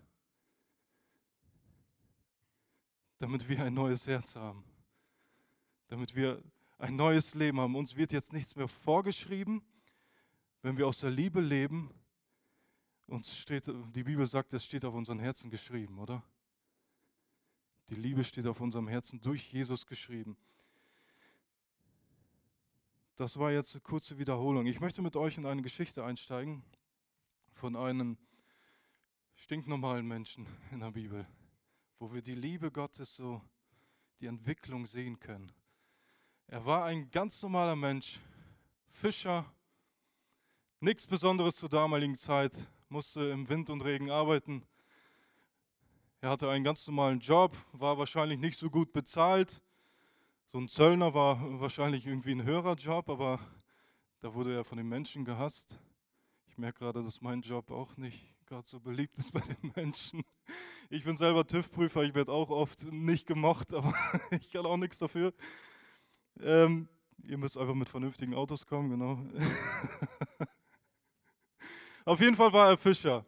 Damit 3.18 3.48
wir 3.48 3.62
ein 3.62 3.74
neues 3.74 4.06
Herz 4.06 4.36
haben 4.36 4.64
damit 5.88 6.14
wir 6.14 6.42
ein 6.78 6.94
neues 6.96 7.34
Leben 7.34 7.60
haben. 7.60 7.74
Uns 7.74 7.96
wird 7.96 8.12
jetzt 8.12 8.32
nichts 8.32 8.54
mehr 8.54 8.68
vorgeschrieben, 8.68 9.62
wenn 10.62 10.76
wir 10.76 10.86
aus 10.86 11.00
der 11.00 11.10
Liebe 11.10 11.40
leben. 11.40 11.90
Uns 13.06 13.36
steht, 13.36 13.66
die 13.66 14.04
Bibel 14.04 14.26
sagt, 14.26 14.52
es 14.52 14.64
steht 14.64 14.84
auf 14.84 14.94
unseren 14.94 15.18
Herzen 15.18 15.50
geschrieben, 15.50 15.98
oder? 15.98 16.22
Die 17.88 17.94
Liebe 17.94 18.22
steht 18.22 18.46
auf 18.46 18.60
unserem 18.60 18.86
Herzen 18.86 19.20
durch 19.20 19.50
Jesus 19.50 19.86
geschrieben. 19.86 20.36
Das 23.18 23.36
war 23.36 23.50
jetzt 23.50 23.74
eine 23.74 23.80
kurze 23.80 24.16
Wiederholung. 24.18 24.66
Ich 24.66 24.78
möchte 24.78 25.02
mit 25.02 25.16
euch 25.16 25.38
in 25.38 25.44
eine 25.44 25.60
Geschichte 25.60 26.04
einsteigen 26.04 26.62
von 27.52 27.74
einem 27.74 28.16
stinknormalen 29.34 30.06
Menschen 30.06 30.46
in 30.70 30.78
der 30.78 30.92
Bibel, 30.92 31.26
wo 31.98 32.12
wir 32.12 32.22
die 32.22 32.36
Liebe 32.36 32.70
Gottes 32.70 33.16
so, 33.16 33.42
die 34.20 34.26
Entwicklung 34.26 34.86
sehen 34.86 35.18
können. 35.18 35.50
Er 36.46 36.64
war 36.64 36.84
ein 36.84 37.10
ganz 37.10 37.42
normaler 37.42 37.74
Mensch, 37.74 38.20
Fischer, 38.86 39.52
nichts 40.78 41.04
Besonderes 41.04 41.56
zur 41.56 41.70
damaligen 41.70 42.16
Zeit, 42.16 42.68
musste 42.88 43.30
im 43.30 43.48
Wind 43.48 43.68
und 43.68 43.82
Regen 43.82 44.12
arbeiten. 44.12 44.62
Er 46.20 46.30
hatte 46.30 46.48
einen 46.48 46.62
ganz 46.62 46.86
normalen 46.86 47.18
Job, 47.18 47.56
war 47.72 47.98
wahrscheinlich 47.98 48.38
nicht 48.38 48.56
so 48.56 48.70
gut 48.70 48.92
bezahlt. 48.92 49.60
So 50.50 50.56
ein 50.56 50.68
Zöllner 50.68 51.12
war 51.12 51.60
wahrscheinlich 51.60 52.06
irgendwie 52.06 52.32
ein 52.32 52.42
höherer 52.42 52.74
Job, 52.74 53.10
aber 53.10 53.38
da 54.20 54.32
wurde 54.32 54.54
er 54.54 54.64
von 54.64 54.78
den 54.78 54.88
Menschen 54.88 55.26
gehasst. 55.26 55.78
Ich 56.46 56.56
merke 56.56 56.78
gerade, 56.78 57.02
dass 57.02 57.20
mein 57.20 57.42
Job 57.42 57.70
auch 57.70 57.98
nicht 57.98 58.34
gerade 58.46 58.66
so 58.66 58.80
beliebt 58.80 59.18
ist 59.18 59.30
bei 59.30 59.40
den 59.40 59.72
Menschen. 59.76 60.24
Ich 60.88 61.04
bin 61.04 61.18
selber 61.18 61.46
TÜV-Prüfer, 61.46 62.02
ich 62.04 62.14
werde 62.14 62.32
auch 62.32 62.48
oft 62.48 62.90
nicht 62.90 63.26
gemocht, 63.26 63.74
aber 63.74 63.92
ich 64.30 64.50
kann 64.50 64.64
auch 64.64 64.78
nichts 64.78 64.96
dafür. 64.96 65.34
Ähm, 66.40 66.88
ihr 67.24 67.36
müsst 67.36 67.58
einfach 67.58 67.74
mit 67.74 67.90
vernünftigen 67.90 68.32
Autos 68.32 68.64
kommen, 68.64 68.88
genau. 68.88 69.22
Auf 72.06 72.20
jeden 72.20 72.36
Fall 72.36 72.54
war 72.54 72.70
er 72.70 72.78
Fischer. 72.78 73.26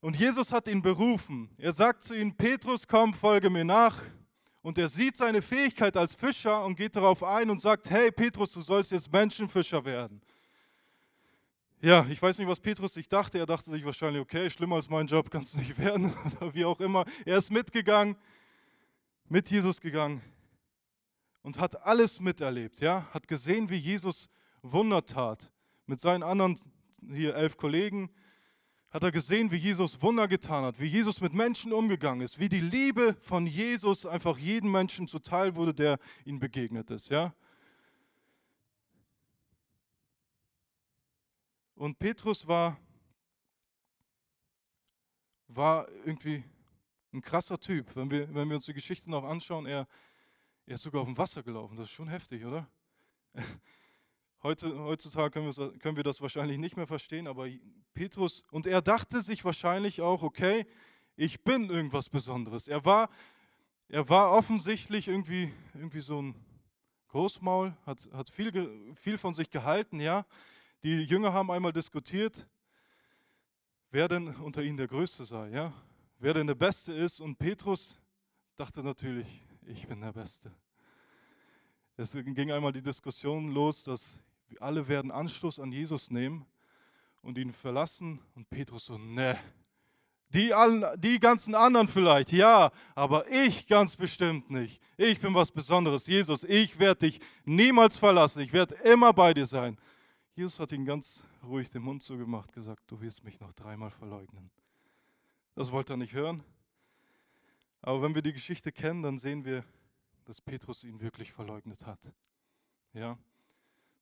Und 0.00 0.18
Jesus 0.18 0.52
hat 0.52 0.66
ihn 0.66 0.82
berufen. 0.82 1.54
Er 1.56 1.72
sagt 1.72 2.02
zu 2.02 2.14
ihm, 2.14 2.34
Petrus, 2.34 2.88
komm, 2.88 3.14
folge 3.14 3.48
mir 3.48 3.64
nach. 3.64 4.02
Und 4.62 4.78
er 4.78 4.88
sieht 4.88 5.16
seine 5.16 5.42
Fähigkeit 5.42 5.96
als 5.96 6.14
Fischer 6.14 6.64
und 6.64 6.76
geht 6.76 6.94
darauf 6.94 7.24
ein 7.24 7.50
und 7.50 7.60
sagt, 7.60 7.90
hey 7.90 8.12
Petrus, 8.12 8.52
du 8.52 8.62
sollst 8.62 8.92
jetzt 8.92 9.12
Menschenfischer 9.12 9.84
werden. 9.84 10.22
Ja, 11.80 12.06
ich 12.08 12.22
weiß 12.22 12.38
nicht, 12.38 12.46
was 12.46 12.60
Petrus 12.60 12.94
sich 12.94 13.08
dachte. 13.08 13.38
Er 13.38 13.46
dachte 13.46 13.72
sich 13.72 13.84
wahrscheinlich, 13.84 14.22
okay, 14.22 14.48
schlimmer 14.48 14.76
als 14.76 14.88
mein 14.88 15.08
Job 15.08 15.32
kannst 15.32 15.54
du 15.54 15.58
nicht 15.58 15.76
werden 15.84 16.14
oder 16.40 16.54
wie 16.54 16.64
auch 16.64 16.80
immer. 16.80 17.04
Er 17.24 17.38
ist 17.38 17.50
mitgegangen, 17.50 18.16
mit 19.28 19.50
Jesus 19.50 19.80
gegangen 19.80 20.22
und 21.42 21.58
hat 21.58 21.84
alles 21.84 22.20
miterlebt, 22.20 22.78
ja, 22.78 23.08
hat 23.12 23.26
gesehen, 23.26 23.68
wie 23.68 23.76
Jesus 23.76 24.28
Wunder 24.62 25.04
tat. 25.04 25.50
Mit 25.86 26.00
seinen 26.00 26.22
anderen 26.22 26.56
hier 27.12 27.34
elf 27.34 27.56
Kollegen 27.56 28.10
hat 28.92 29.02
er 29.02 29.10
gesehen, 29.10 29.50
wie 29.50 29.56
Jesus 29.56 30.00
Wunder 30.02 30.28
getan 30.28 30.64
hat, 30.64 30.78
wie 30.78 30.86
Jesus 30.86 31.20
mit 31.22 31.32
Menschen 31.32 31.72
umgegangen 31.72 32.20
ist, 32.20 32.38
wie 32.38 32.50
die 32.50 32.60
Liebe 32.60 33.16
von 33.22 33.46
Jesus 33.46 34.04
einfach 34.04 34.36
jedem 34.36 34.70
Menschen 34.70 35.08
zuteil 35.08 35.56
wurde, 35.56 35.72
der 35.72 35.98
ihm 36.26 36.38
begegnet 36.38 36.90
ist, 36.90 37.08
ja. 37.08 37.34
Und 41.74 41.98
Petrus 41.98 42.46
war, 42.46 42.78
war 45.48 45.88
irgendwie 46.04 46.44
ein 47.12 47.22
krasser 47.22 47.58
Typ. 47.58 47.96
Wenn 47.96 48.10
wir, 48.10 48.32
wenn 48.34 48.48
wir 48.48 48.56
uns 48.56 48.66
die 48.66 48.74
Geschichte 48.74 49.10
noch 49.10 49.24
anschauen, 49.24 49.66
er, 49.66 49.88
er 50.66 50.74
ist 50.74 50.82
sogar 50.82 51.00
auf 51.00 51.08
dem 51.08 51.18
Wasser 51.18 51.42
gelaufen. 51.42 51.76
Das 51.76 51.88
ist 51.88 51.92
schon 51.92 52.08
heftig, 52.08 52.44
oder? 52.44 52.68
Heute, 54.44 54.76
heutzutage 54.76 55.30
können 55.30 55.56
wir, 55.56 55.78
können 55.78 55.96
wir 55.96 56.02
das 56.02 56.20
wahrscheinlich 56.20 56.58
nicht 56.58 56.76
mehr 56.76 56.88
verstehen, 56.88 57.28
aber 57.28 57.46
Petrus, 57.94 58.42
und 58.50 58.66
er 58.66 58.82
dachte 58.82 59.22
sich 59.22 59.44
wahrscheinlich 59.44 60.00
auch, 60.00 60.24
okay, 60.24 60.66
ich 61.14 61.44
bin 61.44 61.70
irgendwas 61.70 62.08
Besonderes. 62.08 62.66
Er 62.66 62.84
war, 62.84 63.08
er 63.86 64.08
war 64.08 64.32
offensichtlich 64.32 65.06
irgendwie, 65.06 65.52
irgendwie 65.74 66.00
so 66.00 66.20
ein 66.20 66.34
Großmaul, 67.06 67.76
hat, 67.86 68.08
hat 68.12 68.30
viel, 68.30 68.94
viel 69.00 69.16
von 69.16 69.32
sich 69.32 69.48
gehalten, 69.48 70.00
ja. 70.00 70.26
Die 70.82 71.02
Jünger 71.02 71.32
haben 71.32 71.52
einmal 71.52 71.72
diskutiert, 71.72 72.48
wer 73.92 74.08
denn 74.08 74.34
unter 74.36 74.64
ihnen 74.64 74.76
der 74.76 74.88
Größte 74.88 75.24
sei, 75.24 75.50
ja. 75.50 75.72
Wer 76.18 76.34
denn 76.34 76.48
der 76.48 76.56
Beste 76.56 76.92
ist. 76.92 77.20
Und 77.20 77.38
Petrus 77.38 78.00
dachte 78.56 78.82
natürlich, 78.82 79.44
ich 79.66 79.86
bin 79.86 80.00
der 80.00 80.12
Beste. 80.12 80.50
Es 81.96 82.12
ging 82.12 82.50
einmal 82.50 82.72
die 82.72 82.82
Diskussion 82.82 83.52
los, 83.52 83.84
dass 83.84 84.20
alle 84.60 84.88
werden 84.88 85.10
Anschluss 85.10 85.58
an 85.58 85.72
Jesus 85.72 86.10
nehmen 86.10 86.46
und 87.22 87.38
ihn 87.38 87.52
verlassen. 87.52 88.20
Und 88.34 88.50
Petrus 88.50 88.86
so, 88.86 88.98
ne, 88.98 89.38
die, 90.32 90.52
die 90.96 91.20
ganzen 91.20 91.54
anderen 91.54 91.88
vielleicht, 91.88 92.32
ja, 92.32 92.70
aber 92.94 93.30
ich 93.30 93.66
ganz 93.66 93.96
bestimmt 93.96 94.50
nicht. 94.50 94.80
Ich 94.96 95.20
bin 95.20 95.34
was 95.34 95.50
Besonderes. 95.50 96.06
Jesus, 96.06 96.44
ich 96.44 96.78
werde 96.78 97.06
dich 97.06 97.20
niemals 97.44 97.96
verlassen. 97.96 98.40
Ich 98.40 98.52
werde 98.52 98.74
immer 98.76 99.12
bei 99.12 99.34
dir 99.34 99.44
sein. 99.44 99.78
Jesus 100.34 100.58
hat 100.58 100.72
ihn 100.72 100.86
ganz 100.86 101.22
ruhig 101.42 101.68
den 101.70 101.82
Mund 101.82 102.02
zugemacht, 102.02 102.52
gesagt, 102.52 102.90
du 102.90 103.00
wirst 103.02 103.22
mich 103.24 103.40
noch 103.40 103.52
dreimal 103.52 103.90
verleugnen. 103.90 104.50
Das 105.54 105.70
wollte 105.70 105.92
er 105.92 105.98
nicht 105.98 106.14
hören. 106.14 106.42
Aber 107.82 108.00
wenn 108.00 108.14
wir 108.14 108.22
die 108.22 108.32
Geschichte 108.32 108.72
kennen, 108.72 109.02
dann 109.02 109.18
sehen 109.18 109.44
wir, 109.44 109.64
dass 110.24 110.40
Petrus 110.40 110.84
ihn 110.84 111.00
wirklich 111.00 111.32
verleugnet 111.32 111.84
hat. 111.84 112.12
Ja? 112.94 113.18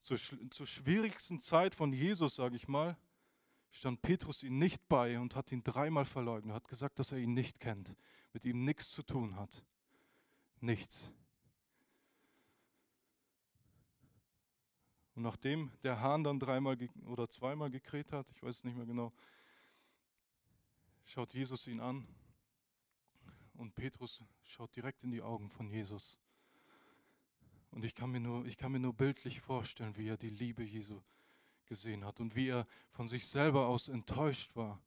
Zur, 0.00 0.18
zur 0.50 0.66
schwierigsten 0.66 1.40
Zeit 1.40 1.74
von 1.74 1.92
Jesus, 1.92 2.34
sage 2.34 2.56
ich 2.56 2.66
mal, 2.68 2.96
stand 3.70 4.02
Petrus 4.02 4.42
ihm 4.42 4.58
nicht 4.58 4.88
bei 4.88 5.18
und 5.18 5.36
hat 5.36 5.52
ihn 5.52 5.62
dreimal 5.62 6.04
verleugnet, 6.04 6.54
hat 6.54 6.68
gesagt, 6.68 6.98
dass 6.98 7.12
er 7.12 7.18
ihn 7.18 7.34
nicht 7.34 7.60
kennt, 7.60 7.94
mit 8.32 8.44
ihm 8.44 8.64
nichts 8.64 8.90
zu 8.90 9.02
tun 9.02 9.36
hat. 9.36 9.62
Nichts. 10.60 11.12
Und 15.14 15.22
nachdem 15.22 15.70
der 15.82 16.00
Hahn 16.00 16.24
dann 16.24 16.38
dreimal 16.38 16.78
oder 17.04 17.28
zweimal 17.28 17.70
gekräht 17.70 18.12
hat, 18.12 18.30
ich 18.30 18.42
weiß 18.42 18.56
es 18.56 18.64
nicht 18.64 18.76
mehr 18.76 18.86
genau, 18.86 19.12
schaut 21.04 21.34
Jesus 21.34 21.66
ihn 21.66 21.80
an 21.80 22.06
und 23.54 23.74
Petrus 23.74 24.24
schaut 24.44 24.74
direkt 24.74 25.04
in 25.04 25.10
die 25.10 25.20
Augen 25.20 25.50
von 25.50 25.68
Jesus 25.68 26.18
Und 27.70 27.84
ich 27.84 27.94
kann, 27.94 28.10
mir 28.10 28.20
nur, 28.20 28.44
ich 28.46 28.56
kann 28.56 28.72
mir 28.72 28.80
nur 28.80 28.94
bildlich 28.94 29.40
vorstellen, 29.40 29.96
wie 29.96 30.08
er 30.08 30.16
die 30.16 30.30
Liebe 30.30 30.62
Jesu 30.62 31.00
gesehen 31.66 32.04
hat 32.04 32.18
und 32.20 32.34
wie 32.34 32.48
er 32.48 32.64
von 32.90 33.06
sich 33.06 33.26
selber 33.26 33.66
aus 33.66 33.88
enttäuscht 33.88 34.56
war. 34.56 34.82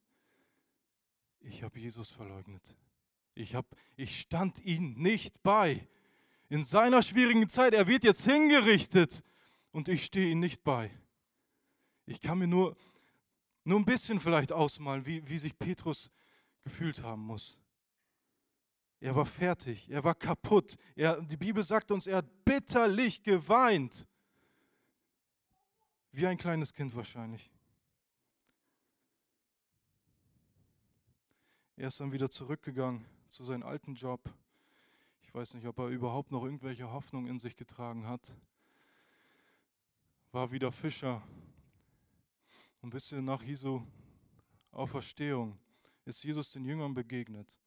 Ich 1.39 1.63
habe 1.63 1.79
Jesus 1.79 2.09
verleugnet. 2.09 2.75
Ich, 3.35 3.55
hab, 3.55 3.65
ich 3.95 4.19
stand 4.19 4.63
ihm 4.63 4.93
nicht 4.93 5.41
bei. 5.43 5.87
In 6.49 6.63
seiner 6.63 7.01
schwierigen 7.01 7.49
Zeit, 7.49 7.73
er 7.73 7.87
wird 7.87 8.03
jetzt 8.03 8.25
hingerichtet 8.25 9.23
und 9.71 9.87
ich 9.87 10.05
stehe 10.05 10.31
ihm 10.31 10.39
nicht 10.39 10.63
bei. 10.63 10.91
Ich 12.05 12.21
kann 12.21 12.37
mir 12.37 12.47
nur, 12.47 12.75
nur 13.63 13.79
ein 13.79 13.85
bisschen 13.85 14.19
vielleicht 14.19 14.51
ausmalen, 14.51 15.05
wie, 15.05 15.27
wie 15.27 15.37
sich 15.37 15.57
Petrus 15.57 16.11
gefühlt 16.63 17.01
haben 17.01 17.25
muss. 17.25 17.57
Er 19.03 19.13
war 19.13 19.25
fertig, 19.25 19.89
er 19.89 20.01
war 20.01 20.15
kaputt. 20.15 20.77
Er, 20.95 21.21
die 21.21 21.35
Bibel 21.35 21.61
sagt 21.61 21.91
uns, 21.91 22.07
er 22.07 22.19
hat 22.19 22.45
bitterlich 22.45 23.21
geweint. 23.21 24.07
Wie 26.13 26.25
ein 26.25 26.37
kleines 26.37 26.71
Kind 26.71 26.95
wahrscheinlich. 26.95 27.51
Er 31.75 31.89
ist 31.89 31.99
dann 31.99 32.13
wieder 32.13 32.31
zurückgegangen 32.31 33.03
zu 33.27 33.43
seinem 33.43 33.63
alten 33.63 33.95
Job. 33.95 34.21
Ich 35.23 35.33
weiß 35.33 35.55
nicht, 35.55 35.67
ob 35.67 35.79
er 35.79 35.87
überhaupt 35.87 36.31
noch 36.31 36.45
irgendwelche 36.45 36.89
Hoffnung 36.89 37.27
in 37.27 37.39
sich 37.39 37.57
getragen 37.57 38.07
hat. 38.07 38.33
War 40.31 40.49
wieder 40.53 40.71
Fischer. 40.71 41.21
Und 42.81 42.93
wisst 42.93 43.11
nach 43.11 43.43
Jesu 43.43 43.85
Auferstehung 44.71 45.59
ist 46.05 46.23
Jesus 46.23 46.53
den 46.53 46.63
Jüngern 46.63 46.93
begegnet. 46.93 47.59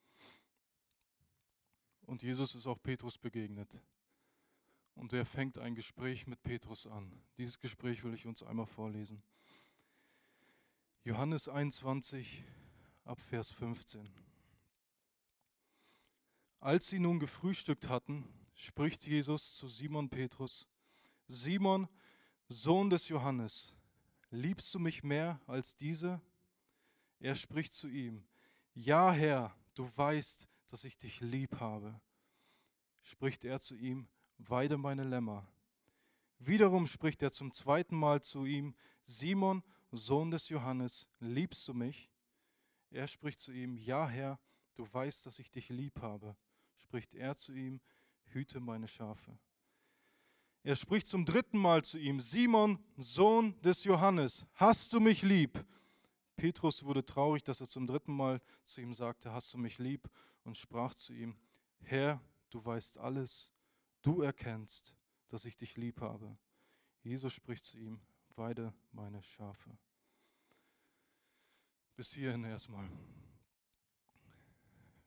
Und 2.06 2.22
Jesus 2.22 2.54
ist 2.54 2.66
auch 2.66 2.80
Petrus 2.80 3.18
begegnet. 3.18 3.80
Und 4.94 5.12
er 5.12 5.26
fängt 5.26 5.58
ein 5.58 5.75
Gespräch 5.75 6.26
mit 6.26 6.42
Petrus 6.42 6.86
an. 6.86 7.12
Dieses 7.36 7.58
Gespräch 7.58 8.02
will 8.04 8.14
ich 8.14 8.26
uns 8.26 8.42
einmal 8.42 8.66
vorlesen. 8.66 9.22
Johannes 11.02 11.48
21 11.48 12.44
ab 13.04 13.20
Vers 13.20 13.50
15. 13.50 14.08
Als 16.60 16.88
sie 16.88 16.98
nun 16.98 17.20
gefrühstückt 17.20 17.88
hatten, 17.88 18.25
spricht 18.54 19.06
Jesus 19.06 19.56
zu 19.56 19.68
Simon 19.68 20.08
Petrus, 20.08 20.68
Simon, 21.26 21.88
Sohn 22.48 22.88
des 22.88 23.08
Johannes, 23.08 23.76
liebst 24.30 24.72
du 24.75 24.78
mich 24.78 25.02
mehr 25.02 25.40
als 25.46 25.76
diese? 25.76 26.20
Er 27.18 27.34
spricht 27.34 27.72
zu 27.72 27.88
ihm, 27.88 28.25
Ja 28.75 29.12
Herr, 29.12 29.54
du 29.75 29.88
weißt, 29.96 30.48
dass 30.66 30.85
ich 30.85 30.96
dich 30.96 31.20
lieb 31.20 31.61
habe. 31.61 32.00
Spricht 33.02 33.44
er 33.44 33.61
zu 33.61 33.76
ihm, 33.76 34.08
weide 34.38 34.76
meine 34.76 35.04
Lämmer. 35.04 35.46
Wiederum 36.38 36.87
spricht 36.87 37.23
er 37.23 37.32
zum 37.32 37.52
zweiten 37.52 37.96
Mal 37.96 38.23
zu 38.23 38.44
ihm, 38.44 38.75
Simon, 39.04 39.62
Sohn 39.90 40.30
des 40.30 40.49
Johannes, 40.49 41.08
liebst 41.20 41.66
du 41.68 41.75
mich? 41.75 42.11
Er 42.90 43.06
spricht 43.06 43.40
zu 43.40 43.52
ihm, 43.52 43.76
ja 43.76 44.08
Herr, 44.08 44.38
du 44.75 44.87
weißt, 44.92 45.26
dass 45.26 45.38
ich 45.38 45.50
dich 45.50 45.68
lieb 45.68 46.00
habe. 46.02 46.37
Spricht 46.76 47.14
er 47.14 47.37
zu 47.37 47.52
ihm, 47.52 47.80
hüte 48.32 48.61
meine 48.61 48.88
Schafe. 48.88 49.38
Er 50.62 50.76
spricht 50.76 51.06
zum 51.06 51.25
dritten 51.25 51.58
Mal 51.58 51.85
zu 51.85 51.99
ihm, 51.99 52.20
Simon, 52.20 52.85
Sohn 52.96 53.61
des 53.62 53.85
Johannes, 53.85 54.46
hast 54.54 54.92
du 54.92 55.00
mich 55.00 55.23
lieb? 55.23 55.64
Petrus 56.37 56.82
wurde 56.82 57.04
traurig, 57.04 57.44
dass 57.44 57.61
er 57.61 57.68
zum 57.68 57.87
dritten 57.87 58.14
Mal 58.14 58.40
zu 58.64 58.80
ihm 58.80 58.92
sagte, 58.92 59.32
hast 59.32 59.54
du 59.54 59.58
mich 59.58 59.78
lieb? 59.78 60.11
Und 60.46 60.56
sprach 60.56 60.94
zu 60.94 61.12
ihm, 61.12 61.36
Herr, 61.80 62.22
du 62.50 62.64
weißt 62.64 62.98
alles, 62.98 63.50
du 64.02 64.22
erkennst, 64.22 64.96
dass 65.26 65.44
ich 65.44 65.56
dich 65.56 65.76
lieb 65.76 66.00
habe. 66.00 66.38
Jesus 67.02 67.32
spricht 67.32 67.64
zu 67.64 67.76
ihm, 67.76 68.00
weide 68.36 68.72
meine 68.92 69.20
Schafe. 69.24 69.76
Bis 71.96 72.12
hierhin 72.12 72.44
erstmal. 72.44 72.88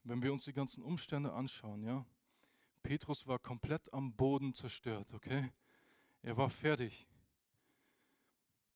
Wenn 0.04 0.21
wir 0.21 0.34
uns 0.34 0.43
die 0.43 0.52
ganzen 0.52 0.84
Umstände 0.84 1.32
anschauen, 1.32 1.84
ja, 1.84 2.06
Petrus 2.84 3.25
war 3.25 3.39
komplett 3.39 3.93
am 3.93 4.13
Boden 4.13 4.54
zerstört, 4.54 5.13
okay? 5.13 5.54
Er 6.21 6.36
war 6.36 6.49
fertig. 6.49 7.08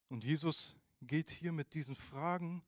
Und 0.07 0.23
Jesus 0.23 0.77
geht 1.01 1.29
hier 1.29 1.51
mit 1.51 1.73
diesen 1.73 1.95
Fragen 1.95 2.63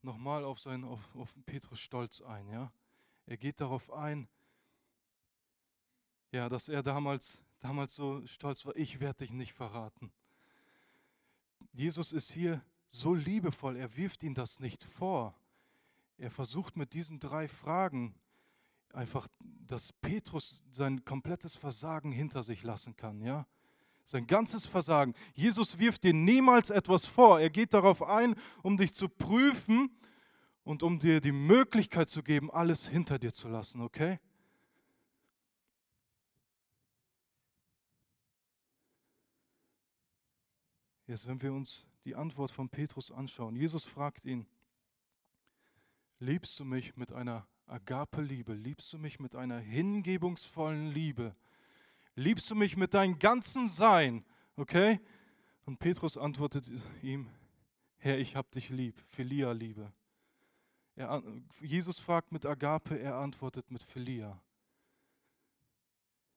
nochmal 0.00 0.42
auf, 0.42 0.66
auf, 0.66 1.14
auf 1.14 1.38
Petrus 1.46 1.78
Stolz 1.78 2.20
ein, 2.20 2.48
ja? 2.48 2.72
Er 3.26 3.36
geht 3.36 3.60
darauf 3.60 3.92
ein, 3.92 4.28
ja, 6.32 6.48
dass 6.48 6.68
er 6.68 6.82
damals, 6.82 7.42
damals 7.60 7.94
so 7.94 8.24
stolz 8.26 8.64
war, 8.64 8.74
ich 8.76 9.00
werde 9.00 9.18
dich 9.18 9.32
nicht 9.32 9.52
verraten. 9.52 10.12
Jesus 11.72 12.12
ist 12.12 12.32
hier 12.32 12.60
so 12.88 13.14
liebevoll, 13.14 13.76
er 13.76 13.96
wirft 13.96 14.22
ihn 14.22 14.34
das 14.34 14.60
nicht 14.60 14.82
vor. 14.82 15.34
Er 16.18 16.30
versucht 16.30 16.76
mit 16.76 16.94
diesen 16.94 17.20
drei 17.20 17.48
Fragen 17.48 18.14
einfach, 18.92 19.28
dass 19.66 19.92
Petrus 19.92 20.64
sein 20.70 21.04
komplettes 21.04 21.54
Versagen 21.54 22.12
hinter 22.12 22.42
sich 22.42 22.62
lassen 22.62 22.96
kann, 22.96 23.20
ja? 23.20 23.46
Sein 24.04 24.26
ganzes 24.26 24.66
Versagen. 24.66 25.14
Jesus 25.32 25.78
wirft 25.78 26.02
dir 26.04 26.12
niemals 26.12 26.70
etwas 26.70 27.06
vor. 27.06 27.40
Er 27.40 27.50
geht 27.50 27.72
darauf 27.72 28.02
ein, 28.02 28.34
um 28.62 28.76
dich 28.76 28.92
zu 28.92 29.08
prüfen 29.08 29.96
und 30.64 30.82
um 30.82 30.98
dir 30.98 31.20
die 31.20 31.32
Möglichkeit 31.32 32.08
zu 32.08 32.22
geben, 32.22 32.50
alles 32.50 32.88
hinter 32.88 33.18
dir 33.18 33.32
zu 33.32 33.48
lassen, 33.48 33.80
okay? 33.80 34.18
Jetzt, 41.06 41.26
wenn 41.26 41.42
wir 41.42 41.52
uns 41.52 41.84
die 42.04 42.14
Antwort 42.14 42.50
von 42.50 42.68
Petrus 42.68 43.10
anschauen, 43.10 43.56
Jesus 43.56 43.84
fragt 43.84 44.24
ihn, 44.24 44.46
liebst 46.20 46.58
du 46.58 46.64
mich 46.64 46.96
mit 46.96 47.12
einer 47.12 47.46
Agape-Liebe? 47.66 48.54
Liebst 48.54 48.92
du 48.92 48.98
mich 48.98 49.18
mit 49.20 49.34
einer 49.34 49.58
hingebungsvollen 49.58 50.86
Liebe? 50.92 51.32
Liebst 52.14 52.50
du 52.50 52.54
mich 52.54 52.76
mit 52.76 52.94
deinem 52.94 53.18
ganzen 53.18 53.68
Sein? 53.68 54.24
Okay? 54.56 55.00
Und 55.64 55.78
Petrus 55.78 56.16
antwortet 56.16 56.70
ihm, 57.02 57.28
Herr, 57.98 58.18
ich 58.18 58.36
hab 58.36 58.50
dich 58.50 58.68
lieb, 58.68 58.98
Philia-Liebe. 59.10 59.92
Jesus 61.60 61.98
fragt 61.98 62.32
mit 62.32 62.44
Agape, 62.44 62.98
er 62.98 63.16
antwortet 63.16 63.70
mit 63.70 63.82
Philia. 63.82 64.40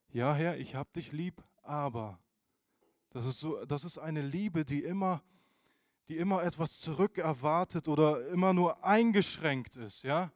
Ja, 0.08 0.34
Herr, 0.34 0.56
ich 0.58 0.74
hab 0.74 0.92
dich 0.94 1.12
lieb, 1.12 1.42
aber 1.62 2.18
das 3.10 3.26
ist, 3.26 3.40
so, 3.40 3.64
das 3.66 3.84
ist 3.84 3.98
eine 3.98 4.22
Liebe, 4.22 4.64
die 4.64 4.82
immer, 4.82 5.22
die 6.08 6.16
immer 6.16 6.42
etwas 6.42 6.80
zurückerwartet 6.80 7.86
oder 7.88 8.28
immer 8.28 8.54
nur 8.54 8.82
eingeschränkt 8.84 9.76
ist. 9.76 10.04
Ja? 10.04 10.32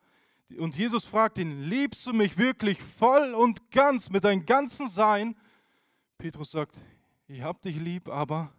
Und 0.58 0.76
Jesus 0.76 1.04
fragt 1.04 1.38
ihn, 1.38 1.62
liebst 1.62 2.06
du 2.06 2.12
mich 2.12 2.36
wirklich 2.36 2.82
voll 2.82 3.34
und 3.34 3.70
ganz 3.70 4.10
mit 4.10 4.24
deinem 4.24 4.44
ganzen 4.44 4.88
Sein? 4.88 5.36
Petrus 6.18 6.50
sagt, 6.50 6.84
ich 7.26 7.40
habe 7.40 7.60
dich 7.60 7.76
lieb, 7.76 8.08
aber 8.08 8.52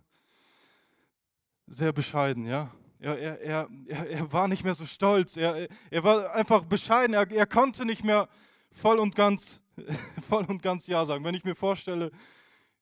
sehr 1.67 1.93
bescheiden, 1.93 2.45
ja. 2.45 2.71
Er, 3.01 3.17
er, 3.17 3.41
er, 3.41 4.09
er 4.09 4.31
war 4.31 4.47
nicht 4.47 4.63
mehr 4.63 4.75
so 4.75 4.85
stolz, 4.85 5.35
er, 5.35 5.67
er 5.89 6.03
war 6.03 6.35
einfach 6.35 6.65
bescheiden, 6.65 7.15
er, 7.15 7.29
er 7.31 7.47
konnte 7.47 7.83
nicht 7.83 8.03
mehr 8.03 8.29
voll 8.71 8.99
und 8.99 9.15
ganz, 9.15 9.59
voll 10.29 10.45
und 10.45 10.61
ganz 10.61 10.85
Ja 10.85 11.03
sagen. 11.03 11.23
Wenn 11.23 11.33
ich 11.33 11.43
mir 11.43 11.55
vorstelle, 11.55 12.11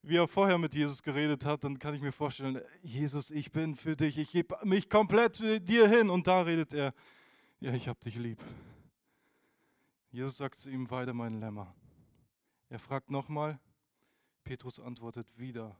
wie 0.01 0.17
er 0.17 0.27
vorher 0.27 0.57
mit 0.57 0.75
Jesus 0.75 1.03
geredet 1.03 1.45
hat, 1.45 1.63
dann 1.63 1.79
kann 1.79 1.93
ich 1.93 2.01
mir 2.01 2.11
vorstellen, 2.11 2.61
Jesus, 2.81 3.31
ich 3.31 3.53
bin 3.53 3.77
für 3.77 3.95
dich, 3.95 4.17
ich 4.17 4.29
gebe 4.29 4.57
mich 4.63 4.89
komplett 4.89 5.39
dir 5.39 5.87
hin. 5.87 6.09
Und 6.09 6.27
da 6.27 6.41
redet 6.41 6.73
er, 6.73 6.93
ja, 7.61 7.73
ich 7.73 7.87
habe 7.87 7.99
dich 8.01 8.15
lieb. 8.15 8.43
Jesus 10.11 10.35
sagt 10.35 10.55
zu 10.55 10.69
ihm, 10.69 10.89
weide 10.91 11.13
mein 11.13 11.39
Lämmer. 11.39 11.73
Er 12.67 12.79
fragt 12.79 13.09
nochmal, 13.09 13.57
Petrus 14.43 14.81
antwortet 14.81 15.37
wieder 15.37 15.77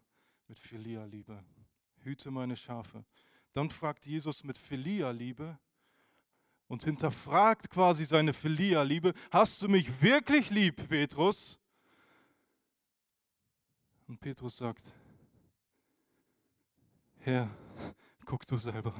mit 0.48 0.60
Philia-Liebe, 0.60 1.44
hüte 2.04 2.32
meine 2.32 2.56
Schafe. 2.56 3.04
Dann 3.54 3.70
fragt 3.70 4.06
Jesus 4.06 4.44
mit 4.44 4.58
Philia-Liebe 4.58 5.58
und 6.68 6.84
hinterfragt 6.84 7.70
quasi 7.70 8.06
seine 8.06 8.34
Philia-Liebe, 8.34 9.14
hast 9.32 9.62
du 9.62 9.68
mich 9.68 10.02
wirklich 10.02 10.50
lieb, 10.50 10.88
Petrus? 10.88 11.60
Und 14.08 14.20
Petrus 14.20 14.58
sagt, 14.58 14.94
Herr, 17.20 17.50
guck 18.26 18.46
du 18.46 18.56
selber. 18.58 18.94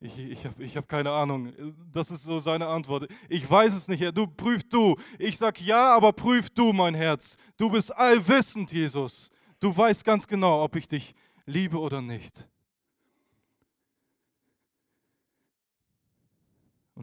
Ich, 0.00 0.18
ich 0.18 0.44
habe 0.46 0.64
ich 0.64 0.76
hab 0.76 0.88
keine 0.88 1.10
Ahnung. 1.10 1.52
Das 1.92 2.10
ist 2.10 2.24
so 2.24 2.38
seine 2.40 2.66
Antwort. 2.66 3.08
Ich 3.28 3.48
weiß 3.48 3.72
es 3.74 3.86
nicht, 3.88 4.00
Herr. 4.00 4.12
Du 4.12 4.26
prüf 4.26 4.62
du. 4.68 4.96
Ich 5.18 5.38
sag 5.38 5.60
ja, 5.60 5.94
aber 5.94 6.12
prüf 6.12 6.50
du 6.50 6.72
mein 6.72 6.94
Herz. 6.94 7.36
Du 7.56 7.70
bist 7.70 7.94
allwissend, 7.94 8.72
Jesus. 8.72 9.30
Du 9.60 9.74
weißt 9.76 10.04
ganz 10.04 10.26
genau, 10.26 10.64
ob 10.64 10.74
ich 10.74 10.88
dich 10.88 11.14
liebe 11.46 11.78
oder 11.78 12.02
nicht. 12.02 12.48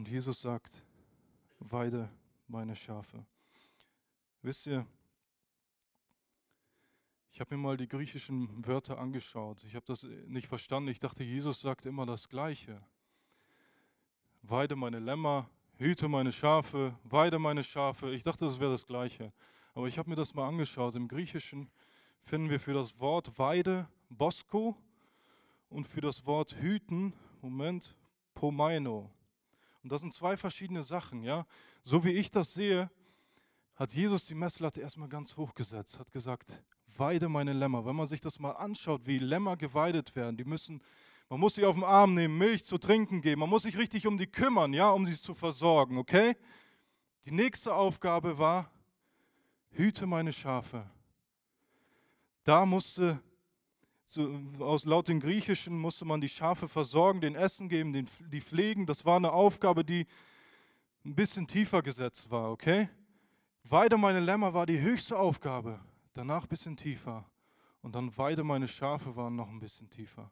Und 0.00 0.08
Jesus 0.08 0.40
sagt, 0.40 0.82
weide 1.58 2.08
meine 2.48 2.74
Schafe. 2.74 3.22
Wisst 4.40 4.66
ihr, 4.66 4.86
Ich 7.30 7.38
habe 7.38 7.54
mir 7.54 7.62
mal 7.62 7.76
die 7.76 7.86
griechischen 7.86 8.66
Wörter 8.66 8.98
angeschaut. 8.98 9.62
Ich 9.64 9.74
habe 9.74 9.84
das 9.84 10.04
nicht 10.26 10.46
verstanden. 10.46 10.88
Ich 10.88 11.00
dachte, 11.00 11.22
Jesus 11.22 11.60
sagt 11.60 11.84
immer 11.84 12.06
das 12.06 12.30
Gleiche. 12.30 12.80
Weide 14.40 14.74
meine 14.74 15.00
Lämmer, 15.00 15.50
hüte 15.76 16.08
meine 16.08 16.32
Schafe, 16.32 16.98
weide 17.04 17.38
meine 17.38 17.62
Schafe. 17.62 18.10
Ich 18.14 18.22
dachte, 18.22 18.46
das 18.46 18.58
wäre 18.58 18.70
das 18.70 18.86
Gleiche. 18.86 19.30
Aber 19.74 19.86
ich 19.86 19.98
habe 19.98 20.08
mir 20.08 20.16
das 20.16 20.32
mal 20.32 20.48
angeschaut. 20.48 20.94
Im 20.94 21.08
Griechischen 21.08 21.68
finden 22.22 22.48
wir 22.48 22.58
für 22.58 22.72
das 22.72 22.98
Wort 23.00 23.38
Weide 23.38 23.86
Bosko 24.08 24.78
und 25.68 25.86
für 25.86 26.00
das 26.00 26.24
Wort 26.24 26.56
hüten, 26.58 27.12
Moment, 27.42 27.94
Pomaino. 28.32 29.10
Und 29.82 29.92
das 29.92 30.00
sind 30.02 30.12
zwei 30.12 30.36
verschiedene 30.36 30.82
Sachen, 30.82 31.22
ja. 31.22 31.46
So 31.82 32.04
wie 32.04 32.10
ich 32.10 32.30
das 32.30 32.54
sehe, 32.54 32.90
hat 33.74 33.92
Jesus 33.92 34.26
die 34.26 34.34
Messlatte 34.34 34.80
erstmal 34.80 35.08
ganz 35.08 35.36
hoch 35.36 35.54
gesetzt, 35.54 35.98
hat 35.98 36.12
gesagt, 36.12 36.62
weide 36.98 37.28
meine 37.28 37.54
Lämmer. 37.54 37.86
Wenn 37.86 37.96
man 37.96 38.06
sich 38.06 38.20
das 38.20 38.38
mal 38.38 38.52
anschaut, 38.52 39.06
wie 39.06 39.18
Lämmer 39.18 39.56
geweidet 39.56 40.14
werden, 40.14 40.36
die 40.36 40.44
müssen, 40.44 40.82
man 41.30 41.40
muss 41.40 41.54
sie 41.54 41.64
auf 41.64 41.76
den 41.76 41.84
Arm 41.84 42.14
nehmen, 42.14 42.36
Milch 42.36 42.64
zu 42.64 42.76
trinken 42.76 43.22
geben, 43.22 43.40
man 43.40 43.48
muss 43.48 43.62
sich 43.62 43.78
richtig 43.78 44.06
um 44.06 44.18
die 44.18 44.26
kümmern, 44.26 44.74
ja, 44.74 44.90
um 44.90 45.06
sie 45.06 45.16
zu 45.18 45.34
versorgen, 45.34 45.96
okay? 45.96 46.36
Die 47.24 47.32
nächste 47.32 47.74
Aufgabe 47.74 48.36
war, 48.36 48.70
hüte 49.70 50.06
meine 50.06 50.32
Schafe. 50.32 50.88
Da 52.44 52.66
musste, 52.66 53.22
aus 54.58 54.84
laut 54.84 55.08
den 55.08 55.20
Griechischen 55.20 55.78
musste 55.78 56.04
man 56.04 56.20
die 56.20 56.28
Schafe 56.28 56.68
versorgen, 56.68 57.20
den 57.20 57.34
Essen 57.34 57.68
geben, 57.68 57.92
den, 57.92 58.08
die 58.32 58.40
pflegen. 58.40 58.86
Das 58.86 59.04
war 59.04 59.16
eine 59.16 59.32
Aufgabe, 59.32 59.84
die 59.84 60.06
ein 61.04 61.14
bisschen 61.14 61.46
tiefer 61.46 61.82
gesetzt 61.82 62.30
war, 62.30 62.50
okay? 62.50 62.88
Weide 63.64 63.96
meine 63.96 64.20
Lämmer 64.20 64.52
war 64.52 64.66
die 64.66 64.80
höchste 64.80 65.18
Aufgabe, 65.18 65.80
danach 66.12 66.42
ein 66.42 66.48
bisschen 66.48 66.76
tiefer. 66.76 67.24
Und 67.82 67.94
dann 67.94 68.16
Weide 68.16 68.44
meine 68.44 68.68
Schafe 68.68 69.16
waren 69.16 69.36
noch 69.36 69.48
ein 69.48 69.60
bisschen 69.60 69.88
tiefer. 69.88 70.30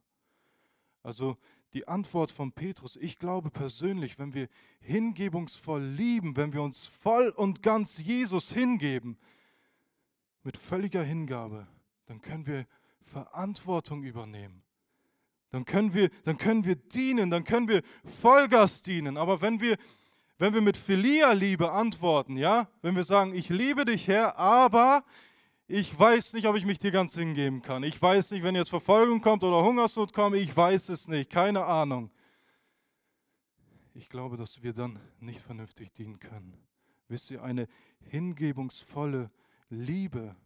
Also 1.03 1.37
die 1.73 1.87
Antwort 1.87 2.31
von 2.31 2.53
Petrus, 2.53 2.97
ich 2.97 3.19
glaube 3.19 3.51
persönlich, 3.51 4.19
wenn 4.19 4.35
wir 4.35 4.49
hingebungsvoll 4.81 5.83
lieben, 5.83 6.37
wenn 6.37 6.53
wir 6.53 6.63
uns 6.63 6.87
voll 6.87 7.29
und 7.31 7.63
ganz 7.63 7.99
Jesus 7.99 8.53
hingeben, 8.53 9.19
mit 10.43 10.57
völliger 10.57 11.03
Hingabe, 11.03 11.67
dann 12.07 12.21
können 12.21 12.47
wir 12.47 12.67
Verantwortung 13.09 14.03
übernehmen. 14.03 14.63
Dann 15.51 15.65
können 15.65 15.95
wir, 15.95 16.11
dann 16.25 16.37
können 16.37 16.65
wir 16.65 16.77
dienen, 16.77 17.31
dann 17.31 17.45
können 17.45 17.69
wir 17.69 17.83
Vollgas 18.05 18.83
dienen. 18.83 19.17
Aber 19.17 19.41
wenn 19.41 19.61
wir 19.61 19.77
wenn 20.39 20.55
wir 20.55 20.61
mit 20.61 20.77
Philia-Liebe 20.77 21.73
antworten, 21.73 22.37
ja, 22.37 22.69
wenn 22.81 22.95
wir 22.95 23.03
sagen, 23.03 23.35
ich 23.35 23.49
liebe 23.49 23.85
dich, 23.85 24.07
Herr, 24.07 24.39
aber 24.39 25.05
ich 25.67 25.99
weiß 25.99 26.35
nicht, 26.35 26.47
ob 26.47 26.55
ich 26.57 26.65
mich 26.65 26.79
dir 26.79 26.93
ganz 26.93 27.15
hingeben 27.15 27.61
kann. 27.61 27.83
Ich 27.83 28.01
weiß 28.01 28.31
nicht, 28.31 28.45
wenn 28.45 28.55
jetzt 28.55 28.71
Verfolgung 28.71 29.21
kommt 29.21 29.43
oder 29.43 29.65
Hungersnot 29.65 30.13
kommt, 30.13 30.37
ich 30.37 30.57
weiß 30.57 30.91
es 30.91 31.09
nicht, 31.09 31.29
keine 31.29 31.65
Ahnung. 31.65 32.13
Ich 33.95 34.09
glaube, 34.09 34.37
dass 34.37 34.63
wir 34.63 34.73
dann 34.73 35.01
nicht 35.19 35.41
vernünftig 35.41 35.93
dienen 35.93 36.21
können. 36.21 36.57
Wisst 37.09 37.33
ihr, 37.33 37.43
eine 37.43 37.67
hingebungsvolle 38.01 39.27
Liebe 39.71 40.37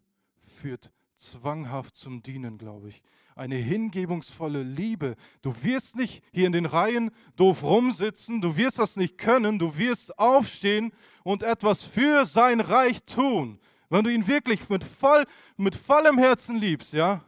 führt 0.46 0.90
zwanghaft 1.22 1.96
zum 1.96 2.22
Dienen, 2.22 2.58
glaube 2.58 2.88
ich. 2.88 3.02
Eine 3.34 3.56
hingebungsvolle 3.56 4.62
Liebe. 4.62 5.16
Du 5.40 5.54
wirst 5.62 5.96
nicht 5.96 6.22
hier 6.32 6.46
in 6.46 6.52
den 6.52 6.66
Reihen 6.66 7.10
doof 7.36 7.62
rumsitzen, 7.62 8.40
du 8.40 8.56
wirst 8.56 8.78
das 8.78 8.96
nicht 8.96 9.16
können, 9.16 9.58
du 9.58 9.76
wirst 9.78 10.18
aufstehen 10.18 10.92
und 11.24 11.42
etwas 11.42 11.82
für 11.82 12.26
sein 12.26 12.60
Reich 12.60 13.04
tun. 13.04 13.58
Wenn 13.88 14.04
du 14.04 14.10
ihn 14.10 14.26
wirklich 14.26 14.68
mit, 14.68 14.84
voll, 14.84 15.24
mit 15.56 15.74
vollem 15.74 16.18
Herzen 16.18 16.56
liebst, 16.56 16.92
ja, 16.92 17.24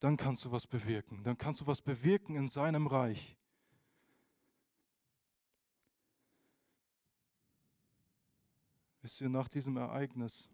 dann 0.00 0.16
kannst 0.16 0.44
du 0.44 0.52
was 0.52 0.66
bewirken. 0.66 1.22
Dann 1.24 1.36
kannst 1.36 1.60
du 1.60 1.66
was 1.66 1.82
bewirken 1.82 2.36
in 2.36 2.48
seinem 2.48 2.86
Reich. 2.86 3.36
Wisst 9.02 9.20
ihr, 9.20 9.28
nach 9.28 9.48
diesem 9.48 9.76
Ereignis 9.76 10.48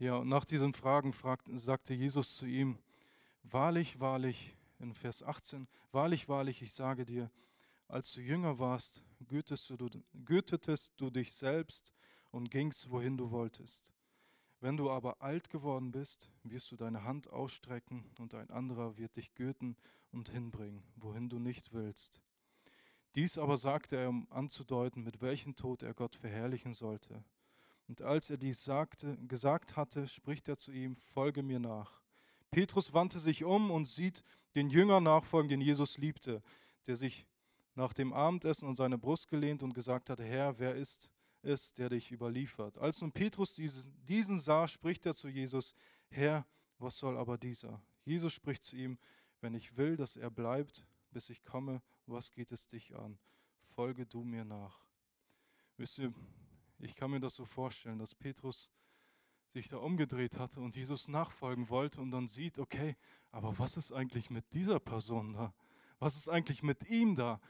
Ja, 0.00 0.16
und 0.16 0.28
nach 0.30 0.46
diesen 0.46 0.72
Fragen 0.72 1.12
fragt, 1.12 1.46
sagte 1.56 1.92
Jesus 1.92 2.38
zu 2.38 2.46
ihm, 2.46 2.78
wahrlich, 3.42 4.00
wahrlich, 4.00 4.56
in 4.78 4.94
Vers 4.94 5.22
18, 5.22 5.68
wahrlich, 5.92 6.26
wahrlich, 6.26 6.62
ich 6.62 6.72
sage 6.72 7.04
dir, 7.04 7.30
als 7.86 8.10
du 8.14 8.22
jünger 8.22 8.58
warst, 8.58 9.02
gütetest 9.28 9.68
du, 9.78 9.90
gütetest 10.24 10.94
du 10.96 11.10
dich 11.10 11.34
selbst 11.34 11.92
und 12.30 12.50
gingst, 12.50 12.88
wohin 12.90 13.18
du 13.18 13.30
wolltest. 13.30 13.92
Wenn 14.60 14.78
du 14.78 14.90
aber 14.90 15.20
alt 15.20 15.50
geworden 15.50 15.92
bist, 15.92 16.30
wirst 16.44 16.72
du 16.72 16.76
deine 16.76 17.04
Hand 17.04 17.28
ausstrecken 17.28 18.10
und 18.18 18.34
ein 18.34 18.48
anderer 18.48 18.96
wird 18.96 19.16
dich 19.16 19.34
gürten 19.34 19.76
und 20.12 20.30
hinbringen, 20.30 20.82
wohin 20.96 21.28
du 21.28 21.38
nicht 21.38 21.74
willst. 21.74 22.22
Dies 23.16 23.36
aber 23.36 23.58
sagte 23.58 23.96
er, 23.96 24.08
um 24.08 24.26
anzudeuten, 24.30 25.02
mit 25.02 25.20
welchem 25.20 25.56
Tod 25.56 25.82
er 25.82 25.92
Gott 25.92 26.16
verherrlichen 26.16 26.72
sollte. 26.72 27.22
Und 27.90 28.02
als 28.02 28.30
er 28.30 28.36
dies 28.36 28.62
sagte, 28.62 29.16
gesagt 29.26 29.74
hatte, 29.76 30.06
spricht 30.06 30.46
er 30.46 30.56
zu 30.56 30.70
ihm, 30.70 30.94
folge 30.94 31.42
mir 31.42 31.58
nach. 31.58 32.00
Petrus 32.52 32.92
wandte 32.92 33.18
sich 33.18 33.42
um 33.42 33.72
und 33.72 33.88
sieht 33.88 34.22
den 34.54 34.70
Jünger 34.70 35.00
nachfolgen, 35.00 35.48
den 35.48 35.60
Jesus 35.60 35.98
liebte, 35.98 36.40
der 36.86 36.94
sich 36.94 37.26
nach 37.74 37.92
dem 37.92 38.12
Abendessen 38.12 38.68
an 38.68 38.76
seine 38.76 38.96
Brust 38.96 39.26
gelehnt 39.26 39.64
und 39.64 39.74
gesagt 39.74 40.08
hatte, 40.08 40.22
Herr, 40.22 40.60
wer 40.60 40.76
ist 40.76 41.10
es, 41.42 41.74
der 41.74 41.88
dich 41.88 42.12
überliefert? 42.12 42.78
Als 42.78 43.00
nun 43.00 43.10
Petrus 43.10 43.56
diesen 43.56 44.38
sah, 44.38 44.68
spricht 44.68 45.04
er 45.04 45.14
zu 45.14 45.26
Jesus, 45.26 45.74
Herr, 46.10 46.46
was 46.78 46.96
soll 46.96 47.18
aber 47.18 47.38
dieser? 47.38 47.82
Jesus 48.04 48.32
spricht 48.32 48.62
zu 48.62 48.76
ihm, 48.76 48.98
wenn 49.40 49.54
ich 49.54 49.76
will, 49.76 49.96
dass 49.96 50.16
er 50.16 50.30
bleibt, 50.30 50.86
bis 51.10 51.28
ich 51.28 51.42
komme, 51.42 51.82
was 52.06 52.30
geht 52.30 52.52
es 52.52 52.68
dich 52.68 52.94
an? 52.94 53.18
Folge 53.74 54.06
du 54.06 54.22
mir 54.22 54.44
nach. 54.44 54.84
Wisst 55.76 55.98
ihr, 55.98 56.14
ich 56.80 56.94
kann 56.94 57.10
mir 57.10 57.20
das 57.20 57.34
so 57.34 57.44
vorstellen, 57.44 57.98
dass 57.98 58.14
Petrus 58.14 58.70
sich 59.48 59.68
da 59.68 59.78
umgedreht 59.78 60.38
hatte 60.38 60.60
und 60.60 60.76
Jesus 60.76 61.08
nachfolgen 61.08 61.68
wollte 61.68 62.00
und 62.00 62.10
dann 62.10 62.28
sieht, 62.28 62.58
okay, 62.58 62.96
aber 63.32 63.58
was 63.58 63.76
ist 63.76 63.92
eigentlich 63.92 64.30
mit 64.30 64.44
dieser 64.54 64.78
Person 64.78 65.32
da? 65.32 65.52
Was 65.98 66.16
ist 66.16 66.28
eigentlich 66.28 66.62
mit 66.62 66.88
ihm 66.88 67.14
da? 67.14 67.40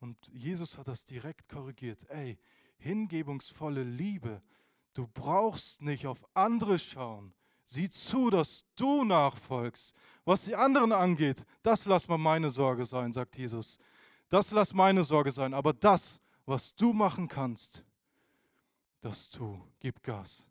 Und 0.00 0.16
Jesus 0.32 0.76
hat 0.76 0.88
das 0.88 1.04
direkt 1.04 1.48
korrigiert. 1.48 2.08
Ey, 2.10 2.38
hingebungsvolle 2.76 3.82
Liebe, 3.82 4.40
du 4.92 5.08
brauchst 5.08 5.80
nicht 5.80 6.06
auf 6.06 6.22
andere 6.34 6.78
schauen. 6.78 7.34
Sieh 7.64 7.88
zu, 7.88 8.28
dass 8.28 8.66
du 8.76 9.04
nachfolgst. 9.04 9.94
Was 10.26 10.44
die 10.44 10.54
anderen 10.54 10.92
angeht, 10.92 11.44
das 11.62 11.86
lass 11.86 12.06
mal 12.06 12.18
meine 12.18 12.50
Sorge 12.50 12.84
sein, 12.84 13.12
sagt 13.12 13.38
Jesus. 13.38 13.78
Das 14.28 14.50
lass 14.50 14.74
meine 14.74 15.02
Sorge 15.02 15.30
sein. 15.30 15.54
Aber 15.54 15.72
das, 15.72 16.20
was 16.44 16.74
du 16.74 16.92
machen 16.92 17.26
kannst, 17.26 17.82
das 19.04 19.28
tu. 19.28 19.54
Gib 19.80 20.02
Gas. 20.02 20.50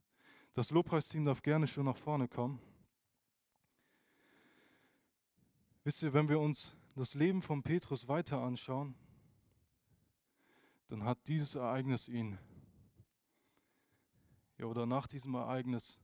Das 0.54 0.70
Lobpreisteam 0.70 1.26
darf 1.26 1.42
gerne 1.42 1.66
schon 1.66 1.86
nach 1.86 1.98
vorne 1.98 2.28
kommen. 2.28 2.62
Wisst 5.84 6.04
ihr, 6.04 6.14
wenn 6.14 6.30
wir 6.30 6.40
uns 6.40 6.76
das 6.96 7.16
Leben 7.16 7.42
von 7.42 7.64
Petrus 7.64 8.08
weiter 8.08 8.44
anschauen, 8.44 8.94
dann 10.88 11.04
hat 11.04 11.28
dieses 11.28 11.56
Ereignis 11.56 12.08
ihn, 12.08 12.38
ja, 14.60 14.66
oder 14.66 14.86
nach 14.86 15.08
diesem 15.08 15.34
Ereignis, 15.34 16.00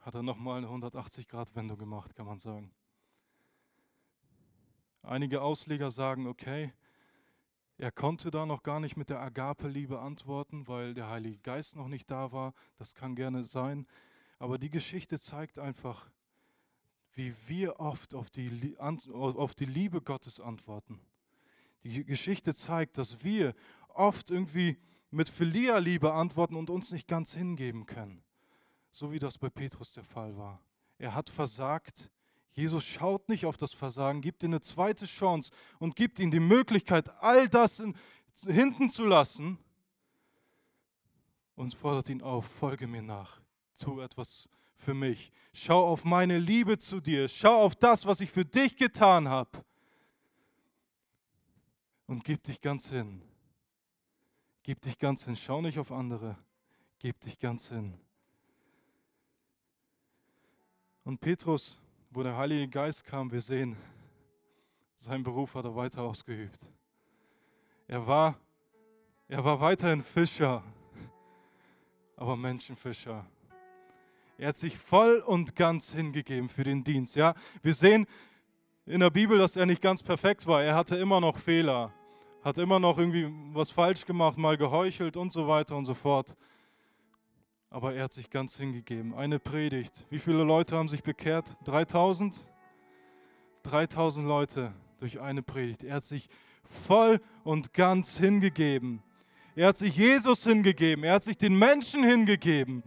hat 0.00 0.14
er 0.14 0.22
nochmal 0.22 0.58
eine 0.58 0.66
180-Grad-Wendung 0.66 1.78
gemacht, 1.78 2.14
kann 2.14 2.26
man 2.26 2.38
sagen. 2.38 2.70
Einige 5.02 5.40
Ausleger 5.40 5.90
sagen, 5.90 6.26
okay, 6.26 6.74
er 7.80 7.90
konnte 7.90 8.30
da 8.30 8.44
noch 8.44 8.62
gar 8.62 8.78
nicht 8.78 8.98
mit 8.98 9.08
der 9.08 9.20
Agape-Liebe 9.20 10.00
antworten, 10.00 10.68
weil 10.68 10.92
der 10.92 11.08
Heilige 11.08 11.38
Geist 11.38 11.76
noch 11.76 11.88
nicht 11.88 12.10
da 12.10 12.30
war. 12.30 12.52
Das 12.78 12.94
kann 12.94 13.14
gerne 13.14 13.44
sein. 13.44 13.86
Aber 14.38 14.58
die 14.58 14.68
Geschichte 14.68 15.18
zeigt 15.18 15.58
einfach, 15.58 16.10
wie 17.14 17.34
wir 17.46 17.80
oft 17.80 18.14
auf 18.14 18.28
die, 18.28 18.76
auf 18.78 19.54
die 19.54 19.64
Liebe 19.64 20.02
Gottes 20.02 20.40
antworten. 20.40 21.00
Die 21.82 22.04
Geschichte 22.04 22.54
zeigt, 22.54 22.98
dass 22.98 23.24
wir 23.24 23.54
oft 23.88 24.30
irgendwie 24.30 24.76
mit 25.10 25.30
Philia-Liebe 25.30 26.12
antworten 26.12 26.56
und 26.56 26.68
uns 26.68 26.92
nicht 26.92 27.08
ganz 27.08 27.32
hingeben 27.32 27.86
können. 27.86 28.22
So 28.92 29.10
wie 29.10 29.18
das 29.18 29.38
bei 29.38 29.48
Petrus 29.48 29.94
der 29.94 30.04
Fall 30.04 30.36
war. 30.36 30.60
Er 30.98 31.14
hat 31.14 31.30
versagt, 31.30 32.10
Jesus 32.60 32.84
schaut 32.84 33.28
nicht 33.28 33.46
auf 33.46 33.56
das 33.56 33.72
Versagen, 33.72 34.20
gibt 34.20 34.42
ihm 34.42 34.50
eine 34.50 34.60
zweite 34.60 35.06
Chance 35.06 35.50
und 35.78 35.96
gibt 35.96 36.18
ihm 36.18 36.30
die 36.30 36.40
Möglichkeit, 36.40 37.08
all 37.22 37.48
das 37.48 37.80
in, 37.80 37.96
hinten 38.46 38.90
zu 38.90 39.04
lassen 39.04 39.58
und 41.54 41.74
fordert 41.74 42.10
ihn 42.10 42.20
auf, 42.20 42.44
folge 42.44 42.86
mir 42.86 43.02
nach, 43.02 43.40
tu 43.78 44.00
etwas 44.00 44.46
für 44.76 44.92
mich, 44.92 45.32
schau 45.54 45.86
auf 45.86 46.04
meine 46.04 46.38
Liebe 46.38 46.76
zu 46.76 47.00
dir, 47.00 47.28
schau 47.28 47.62
auf 47.62 47.74
das, 47.76 48.04
was 48.04 48.20
ich 48.20 48.30
für 48.30 48.44
dich 48.44 48.76
getan 48.76 49.28
habe 49.28 49.64
und 52.06 52.24
gib 52.24 52.42
dich 52.42 52.60
ganz 52.60 52.90
hin. 52.90 53.22
Gib 54.62 54.82
dich 54.82 54.98
ganz 54.98 55.24
hin, 55.24 55.36
schau 55.36 55.62
nicht 55.62 55.78
auf 55.78 55.90
andere, 55.90 56.36
gib 56.98 57.18
dich 57.20 57.38
ganz 57.38 57.70
hin. 57.70 57.98
Und 61.04 61.20
Petrus, 61.20 61.80
wo 62.10 62.24
der 62.24 62.36
Heilige 62.36 62.66
Geist 62.66 63.04
kam, 63.04 63.30
wir 63.30 63.40
sehen, 63.40 63.76
seinen 64.96 65.22
Beruf 65.22 65.54
hat 65.54 65.64
er 65.64 65.76
weiter 65.76 66.02
ausgeübt. 66.02 66.58
Er 67.86 68.04
war, 68.04 68.36
er 69.28 69.44
war 69.44 69.60
weiterhin 69.60 70.02
Fischer, 70.02 70.62
aber 72.16 72.36
Menschenfischer. 72.36 73.24
Er 74.38 74.48
hat 74.48 74.56
sich 74.56 74.76
voll 74.76 75.22
und 75.24 75.54
ganz 75.54 75.92
hingegeben 75.92 76.48
für 76.48 76.64
den 76.64 76.82
Dienst. 76.82 77.14
Ja, 77.14 77.34
wir 77.62 77.74
sehen 77.74 78.06
in 78.86 79.00
der 79.00 79.10
Bibel, 79.10 79.38
dass 79.38 79.54
er 79.54 79.66
nicht 79.66 79.80
ganz 79.80 80.02
perfekt 80.02 80.46
war. 80.48 80.64
Er 80.64 80.74
hatte 80.74 80.96
immer 80.96 81.20
noch 81.20 81.36
Fehler, 81.36 81.92
hat 82.42 82.58
immer 82.58 82.80
noch 82.80 82.98
irgendwie 82.98 83.32
was 83.52 83.70
falsch 83.70 84.04
gemacht, 84.04 84.36
mal 84.36 84.56
geheuchelt 84.56 85.16
und 85.16 85.32
so 85.32 85.46
weiter 85.46 85.76
und 85.76 85.84
so 85.84 85.94
fort. 85.94 86.36
Aber 87.70 87.94
er 87.94 88.04
hat 88.04 88.12
sich 88.12 88.30
ganz 88.30 88.56
hingegeben. 88.56 89.14
Eine 89.14 89.38
Predigt. 89.38 90.04
Wie 90.10 90.18
viele 90.18 90.42
Leute 90.42 90.76
haben 90.76 90.88
sich 90.88 91.04
bekehrt? 91.04 91.56
3000? 91.64 92.50
3000 93.62 94.26
Leute 94.26 94.74
durch 94.98 95.20
eine 95.20 95.42
Predigt. 95.42 95.84
Er 95.84 95.94
hat 95.96 96.04
sich 96.04 96.28
voll 96.68 97.20
und 97.44 97.72
ganz 97.72 98.18
hingegeben. 98.18 99.02
Er 99.54 99.68
hat 99.68 99.76
sich 99.76 99.96
Jesus 99.96 100.42
hingegeben. 100.42 101.04
Er 101.04 101.14
hat 101.14 101.24
sich 101.24 101.36
den 101.38 101.56
Menschen 101.56 102.02
hingegeben. 102.02 102.82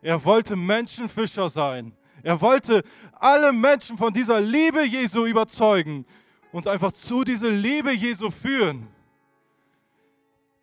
Er 0.00 0.24
wollte 0.24 0.56
Menschenfischer 0.56 1.50
sein. 1.50 1.92
Er 2.22 2.40
wollte 2.40 2.84
alle 3.12 3.52
Menschen 3.52 3.98
von 3.98 4.14
dieser 4.14 4.40
Liebe 4.40 4.82
Jesu 4.82 5.26
überzeugen 5.26 6.06
und 6.52 6.66
einfach 6.66 6.92
zu 6.92 7.22
dieser 7.22 7.50
Liebe 7.50 7.92
Jesu 7.92 8.30
führen. 8.30 8.88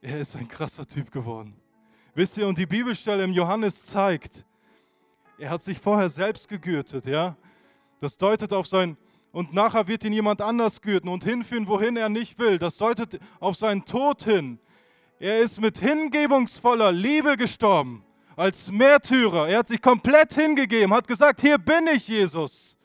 Er 0.01 0.19
ist 0.19 0.35
ein 0.35 0.47
krasser 0.47 0.87
Typ 0.87 1.11
geworden. 1.11 1.55
Wisst 2.19 2.37
ihr, 2.37 2.49
und 2.49 2.57
die 2.57 2.65
Bibelstelle 2.65 3.23
im 3.23 3.31
Johannes 3.31 3.85
zeigt, 3.85 4.43
er 5.37 5.51
hat 5.51 5.63
sich 5.63 5.79
vorher 5.79 6.09
selbst 6.09 6.49
gegürtet, 6.49 7.05
ja? 7.05 7.37
Das 8.01 8.17
deutet 8.17 8.51
auf 8.51 8.67
sein, 8.67 8.97
und 9.31 9.53
nachher 9.53 9.87
wird 9.87 10.03
ihn 10.03 10.11
jemand 10.11 10.41
anders 10.41 10.81
gürten 10.81 11.07
und 11.07 11.23
hinführen, 11.23 11.65
wohin 11.65 11.95
er 11.95 12.09
nicht 12.09 12.37
will. 12.37 12.59
Das 12.59 12.75
deutet 12.75 13.21
auf 13.39 13.55
seinen 13.55 13.85
Tod 13.85 14.21
hin. 14.23 14.59
Er 15.17 15.39
ist 15.39 15.61
mit 15.61 15.77
hingebungsvoller 15.77 16.91
Liebe 16.91 17.37
gestorben, 17.37 18.03
als 18.35 18.69
Märtyrer. 18.69 19.47
Er 19.47 19.59
hat 19.59 19.69
sich 19.69 19.81
komplett 19.81 20.33
hingegeben, 20.33 20.93
hat 20.93 21.07
gesagt, 21.07 21.39
hier 21.39 21.57
bin 21.57 21.87
ich, 21.87 22.09
Jesus. 22.09 22.77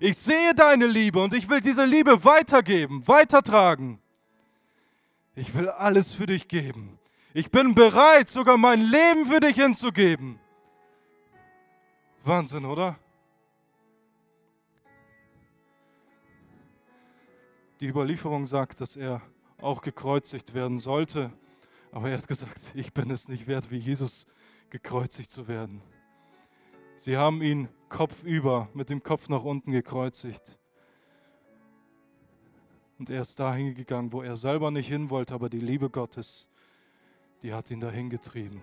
Ich 0.00 0.16
sehe 0.16 0.54
deine 0.54 0.86
Liebe 0.86 1.22
und 1.22 1.34
ich 1.34 1.50
will 1.50 1.60
diese 1.60 1.84
Liebe 1.84 2.24
weitergeben, 2.24 3.06
weitertragen. 3.06 4.00
Ich 5.34 5.54
will 5.54 5.68
alles 5.68 6.14
für 6.14 6.24
dich 6.24 6.48
geben. 6.48 6.98
Ich 7.36 7.50
bin 7.50 7.74
bereit, 7.74 8.28
sogar 8.28 8.56
mein 8.56 8.80
Leben 8.80 9.26
für 9.26 9.40
dich 9.40 9.56
hinzugeben. 9.56 10.38
Wahnsinn, 12.22 12.64
oder? 12.64 12.96
Die 17.80 17.88
Überlieferung 17.88 18.46
sagt, 18.46 18.80
dass 18.80 18.96
er 18.96 19.20
auch 19.58 19.82
gekreuzigt 19.82 20.54
werden 20.54 20.78
sollte. 20.78 21.32
Aber 21.90 22.08
er 22.08 22.18
hat 22.18 22.28
gesagt, 22.28 22.70
ich 22.76 22.92
bin 22.92 23.10
es 23.10 23.26
nicht 23.28 23.48
wert, 23.48 23.68
wie 23.72 23.78
Jesus 23.78 24.28
gekreuzigt 24.70 25.28
zu 25.28 25.48
werden. 25.48 25.82
Sie 26.94 27.16
haben 27.16 27.42
ihn 27.42 27.68
kopfüber, 27.88 28.68
mit 28.74 28.90
dem 28.90 29.02
Kopf 29.02 29.28
nach 29.28 29.42
unten 29.42 29.72
gekreuzigt. 29.72 30.56
Und 33.00 33.10
er 33.10 33.22
ist 33.22 33.40
dahin 33.40 33.74
gegangen, 33.74 34.12
wo 34.12 34.22
er 34.22 34.36
selber 34.36 34.70
nicht 34.70 34.86
hin 34.86 35.10
wollte, 35.10 35.34
aber 35.34 35.48
die 35.48 35.58
Liebe 35.58 35.90
Gottes 35.90 36.48
die 37.42 37.52
hat 37.52 37.70
ihn 37.70 37.80
dahin 37.80 38.10
getrieben. 38.10 38.60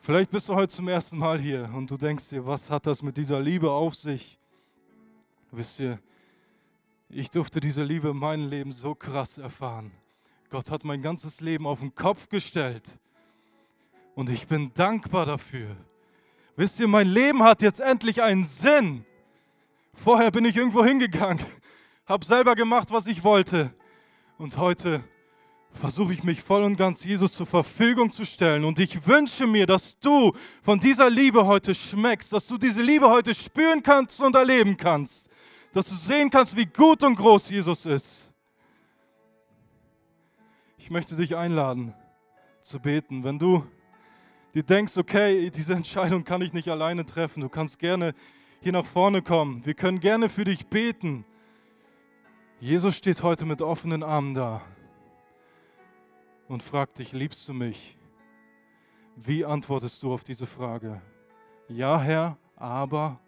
Vielleicht 0.00 0.30
bist 0.30 0.48
du 0.48 0.54
heute 0.54 0.74
zum 0.74 0.88
ersten 0.88 1.18
Mal 1.18 1.38
hier 1.38 1.70
und 1.74 1.90
du 1.90 1.96
denkst 1.96 2.28
dir, 2.28 2.46
was 2.46 2.70
hat 2.70 2.86
das 2.86 3.02
mit 3.02 3.16
dieser 3.16 3.40
Liebe 3.40 3.70
auf 3.70 3.94
sich? 3.94 4.38
Wisst 5.50 5.80
ihr, 5.80 5.98
ich 7.08 7.30
durfte 7.30 7.60
diese 7.60 7.82
Liebe 7.82 8.10
in 8.10 8.18
meinem 8.18 8.48
Leben 8.48 8.72
so 8.72 8.94
krass 8.94 9.38
erfahren. 9.38 9.92
Gott 10.50 10.70
hat 10.70 10.84
mein 10.84 11.00
ganzes 11.00 11.40
Leben 11.40 11.66
auf 11.66 11.80
den 11.80 11.94
Kopf 11.94 12.28
gestellt 12.28 12.98
und 14.14 14.30
ich 14.30 14.46
bin 14.46 14.72
dankbar 14.74 15.26
dafür. 15.26 15.74
Wisst 16.56 16.80
ihr, 16.80 16.88
mein 16.88 17.08
Leben 17.08 17.42
hat 17.42 17.62
jetzt 17.62 17.80
endlich 17.80 18.22
einen 18.22 18.44
Sinn. 18.44 19.04
Vorher 19.94 20.30
bin 20.30 20.44
ich 20.44 20.56
irgendwo 20.56 20.84
hingegangen, 20.84 21.44
habe 22.06 22.24
selber 22.24 22.54
gemacht, 22.54 22.90
was 22.90 23.06
ich 23.06 23.24
wollte 23.24 23.72
und 24.38 24.58
heute 24.58 25.02
versuche 25.74 26.12
ich 26.12 26.22
mich 26.22 26.42
voll 26.42 26.62
und 26.62 26.76
ganz 26.76 27.04
Jesus 27.04 27.34
zur 27.34 27.46
Verfügung 27.46 28.10
zu 28.10 28.24
stellen. 28.24 28.64
Und 28.64 28.78
ich 28.78 29.06
wünsche 29.06 29.46
mir, 29.46 29.66
dass 29.66 29.98
du 29.98 30.32
von 30.62 30.80
dieser 30.80 31.10
Liebe 31.10 31.46
heute 31.46 31.74
schmeckst, 31.74 32.32
dass 32.32 32.46
du 32.46 32.56
diese 32.56 32.82
Liebe 32.82 33.08
heute 33.08 33.34
spüren 33.34 33.82
kannst 33.82 34.20
und 34.20 34.34
erleben 34.34 34.76
kannst, 34.76 35.28
dass 35.72 35.88
du 35.88 35.94
sehen 35.94 36.30
kannst, 36.30 36.56
wie 36.56 36.66
gut 36.66 37.02
und 37.02 37.16
groß 37.16 37.50
Jesus 37.50 37.86
ist. 37.86 38.32
Ich 40.78 40.90
möchte 40.90 41.16
dich 41.16 41.36
einladen 41.36 41.94
zu 42.62 42.78
beten. 42.78 43.24
Wenn 43.24 43.38
du 43.38 43.66
dir 44.54 44.62
denkst, 44.62 44.96
okay, 44.96 45.50
diese 45.50 45.74
Entscheidung 45.74 46.24
kann 46.24 46.42
ich 46.42 46.52
nicht 46.52 46.68
alleine 46.68 47.04
treffen, 47.04 47.40
du 47.40 47.48
kannst 47.48 47.78
gerne 47.78 48.14
hier 48.60 48.72
nach 48.72 48.86
vorne 48.86 49.20
kommen. 49.20 49.66
Wir 49.66 49.74
können 49.74 50.00
gerne 50.00 50.28
für 50.28 50.44
dich 50.44 50.66
beten. 50.66 51.24
Jesus 52.60 52.96
steht 52.96 53.22
heute 53.22 53.44
mit 53.44 53.60
offenen 53.60 54.02
Armen 54.02 54.34
da 54.34 54.62
und 56.54 56.62
fragt 56.62 57.00
dich, 57.00 57.10
liebst 57.10 57.48
du 57.48 57.52
mich? 57.52 57.98
Wie 59.16 59.44
antwortest 59.44 60.00
du 60.04 60.14
auf 60.14 60.22
diese 60.22 60.46
Frage? 60.46 61.02
Ja, 61.66 62.00
Herr, 62.00 62.38
aber, 62.54 63.18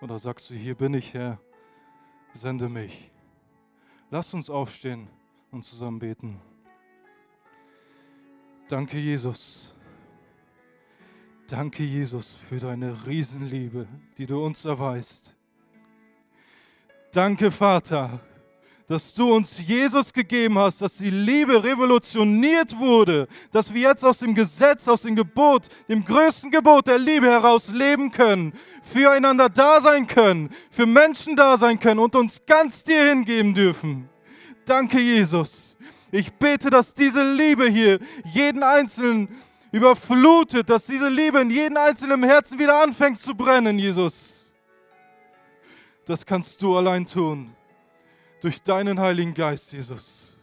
oder 0.00 0.18
sagst 0.18 0.48
du, 0.48 0.54
hier 0.54 0.74
bin 0.74 0.94
ich, 0.94 1.12
Herr, 1.12 1.38
sende 2.32 2.70
mich. 2.70 3.10
Lass 4.10 4.32
uns 4.32 4.48
aufstehen 4.48 5.10
und 5.50 5.62
zusammen 5.62 5.98
beten. 5.98 6.40
Danke, 8.66 8.96
Jesus. 8.96 9.74
Danke, 11.48 11.84
Jesus, 11.84 12.32
für 12.32 12.60
deine 12.60 13.06
Riesenliebe, 13.06 13.86
die 14.16 14.24
du 14.24 14.42
uns 14.42 14.64
erweist. 14.64 15.36
Danke, 17.12 17.50
Vater, 17.50 18.20
dass 18.90 19.14
du 19.14 19.32
uns 19.32 19.62
Jesus 19.64 20.12
gegeben 20.12 20.58
hast, 20.58 20.82
dass 20.82 20.96
die 20.96 21.10
Liebe 21.10 21.62
revolutioniert 21.62 22.76
wurde, 22.76 23.28
dass 23.52 23.72
wir 23.72 23.82
jetzt 23.82 24.04
aus 24.04 24.18
dem 24.18 24.34
Gesetz, 24.34 24.88
aus 24.88 25.02
dem 25.02 25.14
Gebot, 25.14 25.68
dem 25.88 26.04
größten 26.04 26.50
Gebot 26.50 26.88
der 26.88 26.98
Liebe 26.98 27.28
heraus 27.28 27.70
leben 27.70 28.10
können, 28.10 28.52
füreinander 28.82 29.48
da 29.48 29.80
sein 29.80 30.08
können, 30.08 30.50
für 30.72 30.86
Menschen 30.86 31.36
da 31.36 31.56
sein 31.56 31.78
können 31.78 32.00
und 32.00 32.16
uns 32.16 32.44
ganz 32.44 32.82
dir 32.82 33.10
hingeben 33.10 33.54
dürfen. 33.54 34.08
Danke, 34.64 34.98
Jesus. 34.98 35.76
Ich 36.10 36.32
bete, 36.32 36.68
dass 36.68 36.92
diese 36.92 37.22
Liebe 37.34 37.68
hier 37.68 38.00
jeden 38.24 38.64
Einzelnen 38.64 39.28
überflutet, 39.70 40.68
dass 40.68 40.86
diese 40.86 41.08
Liebe 41.08 41.38
in 41.40 41.50
jedem 41.50 41.76
einzelnen 41.76 42.24
Herzen 42.24 42.58
wieder 42.58 42.82
anfängt 42.82 43.20
zu 43.20 43.36
brennen, 43.36 43.78
Jesus. 43.78 44.52
Das 46.04 46.26
kannst 46.26 46.60
du 46.60 46.76
allein 46.76 47.06
tun 47.06 47.54
durch 48.40 48.62
deinen 48.62 48.98
Heiligen 48.98 49.34
Geist, 49.34 49.72
Jesus. 49.72 50.36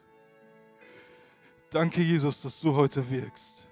Danke, 1.70 2.02
Jesus, 2.02 2.42
dass 2.42 2.60
du 2.62 2.74
heute 2.76 3.08
wirkst. 3.10 3.68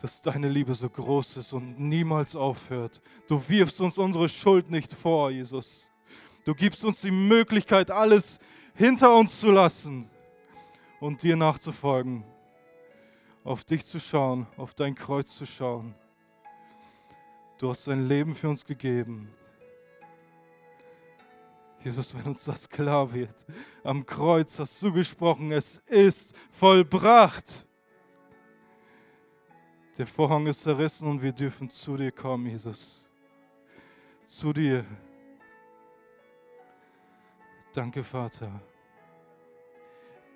Dass 0.00 0.22
deine 0.22 0.48
Liebe 0.48 0.74
so 0.74 0.88
groß 0.88 1.36
ist 1.36 1.52
und 1.52 1.78
niemals 1.78 2.34
aufhört. 2.34 3.02
Du 3.28 3.42
wirfst 3.48 3.80
uns 3.80 3.98
unsere 3.98 4.28
Schuld 4.28 4.70
nicht 4.70 4.92
vor, 4.92 5.30
Jesus. 5.30 5.90
Du 6.44 6.54
gibst 6.54 6.84
uns 6.84 7.02
die 7.02 7.10
Möglichkeit, 7.10 7.90
alles 7.90 8.38
hinter 8.74 9.14
uns 9.14 9.38
zu 9.38 9.50
lassen 9.50 10.08
und 11.00 11.22
dir 11.22 11.36
nachzufolgen. 11.36 12.24
Auf 13.44 13.64
dich 13.64 13.84
zu 13.84 13.98
schauen, 13.98 14.46
auf 14.56 14.74
dein 14.74 14.94
Kreuz 14.94 15.34
zu 15.34 15.44
schauen. 15.44 15.94
Du 17.58 17.68
hast 17.68 17.86
dein 17.86 18.08
Leben 18.08 18.34
für 18.34 18.48
uns 18.48 18.64
gegeben. 18.64 19.28
Jesus, 21.82 22.14
wenn 22.14 22.24
uns 22.24 22.44
das 22.44 22.68
klar 22.68 23.12
wird, 23.12 23.46
am 23.82 24.04
Kreuz 24.04 24.58
hast 24.58 24.82
du 24.82 24.92
gesprochen, 24.92 25.50
es 25.50 25.78
ist 25.86 26.34
vollbracht. 26.50 27.66
Der 29.96 30.06
Vorhang 30.06 30.46
ist 30.46 30.62
zerrissen 30.62 31.08
und 31.08 31.22
wir 31.22 31.32
dürfen 31.32 31.70
zu 31.70 31.96
dir 31.96 32.12
kommen, 32.12 32.46
Jesus. 32.46 33.08
Zu 34.24 34.52
dir. 34.52 34.84
Danke, 37.72 38.04
Vater. 38.04 38.60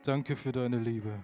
Danke 0.03 0.37
für 0.37 0.53
deine 0.53 0.79
Liebe. 0.79 1.23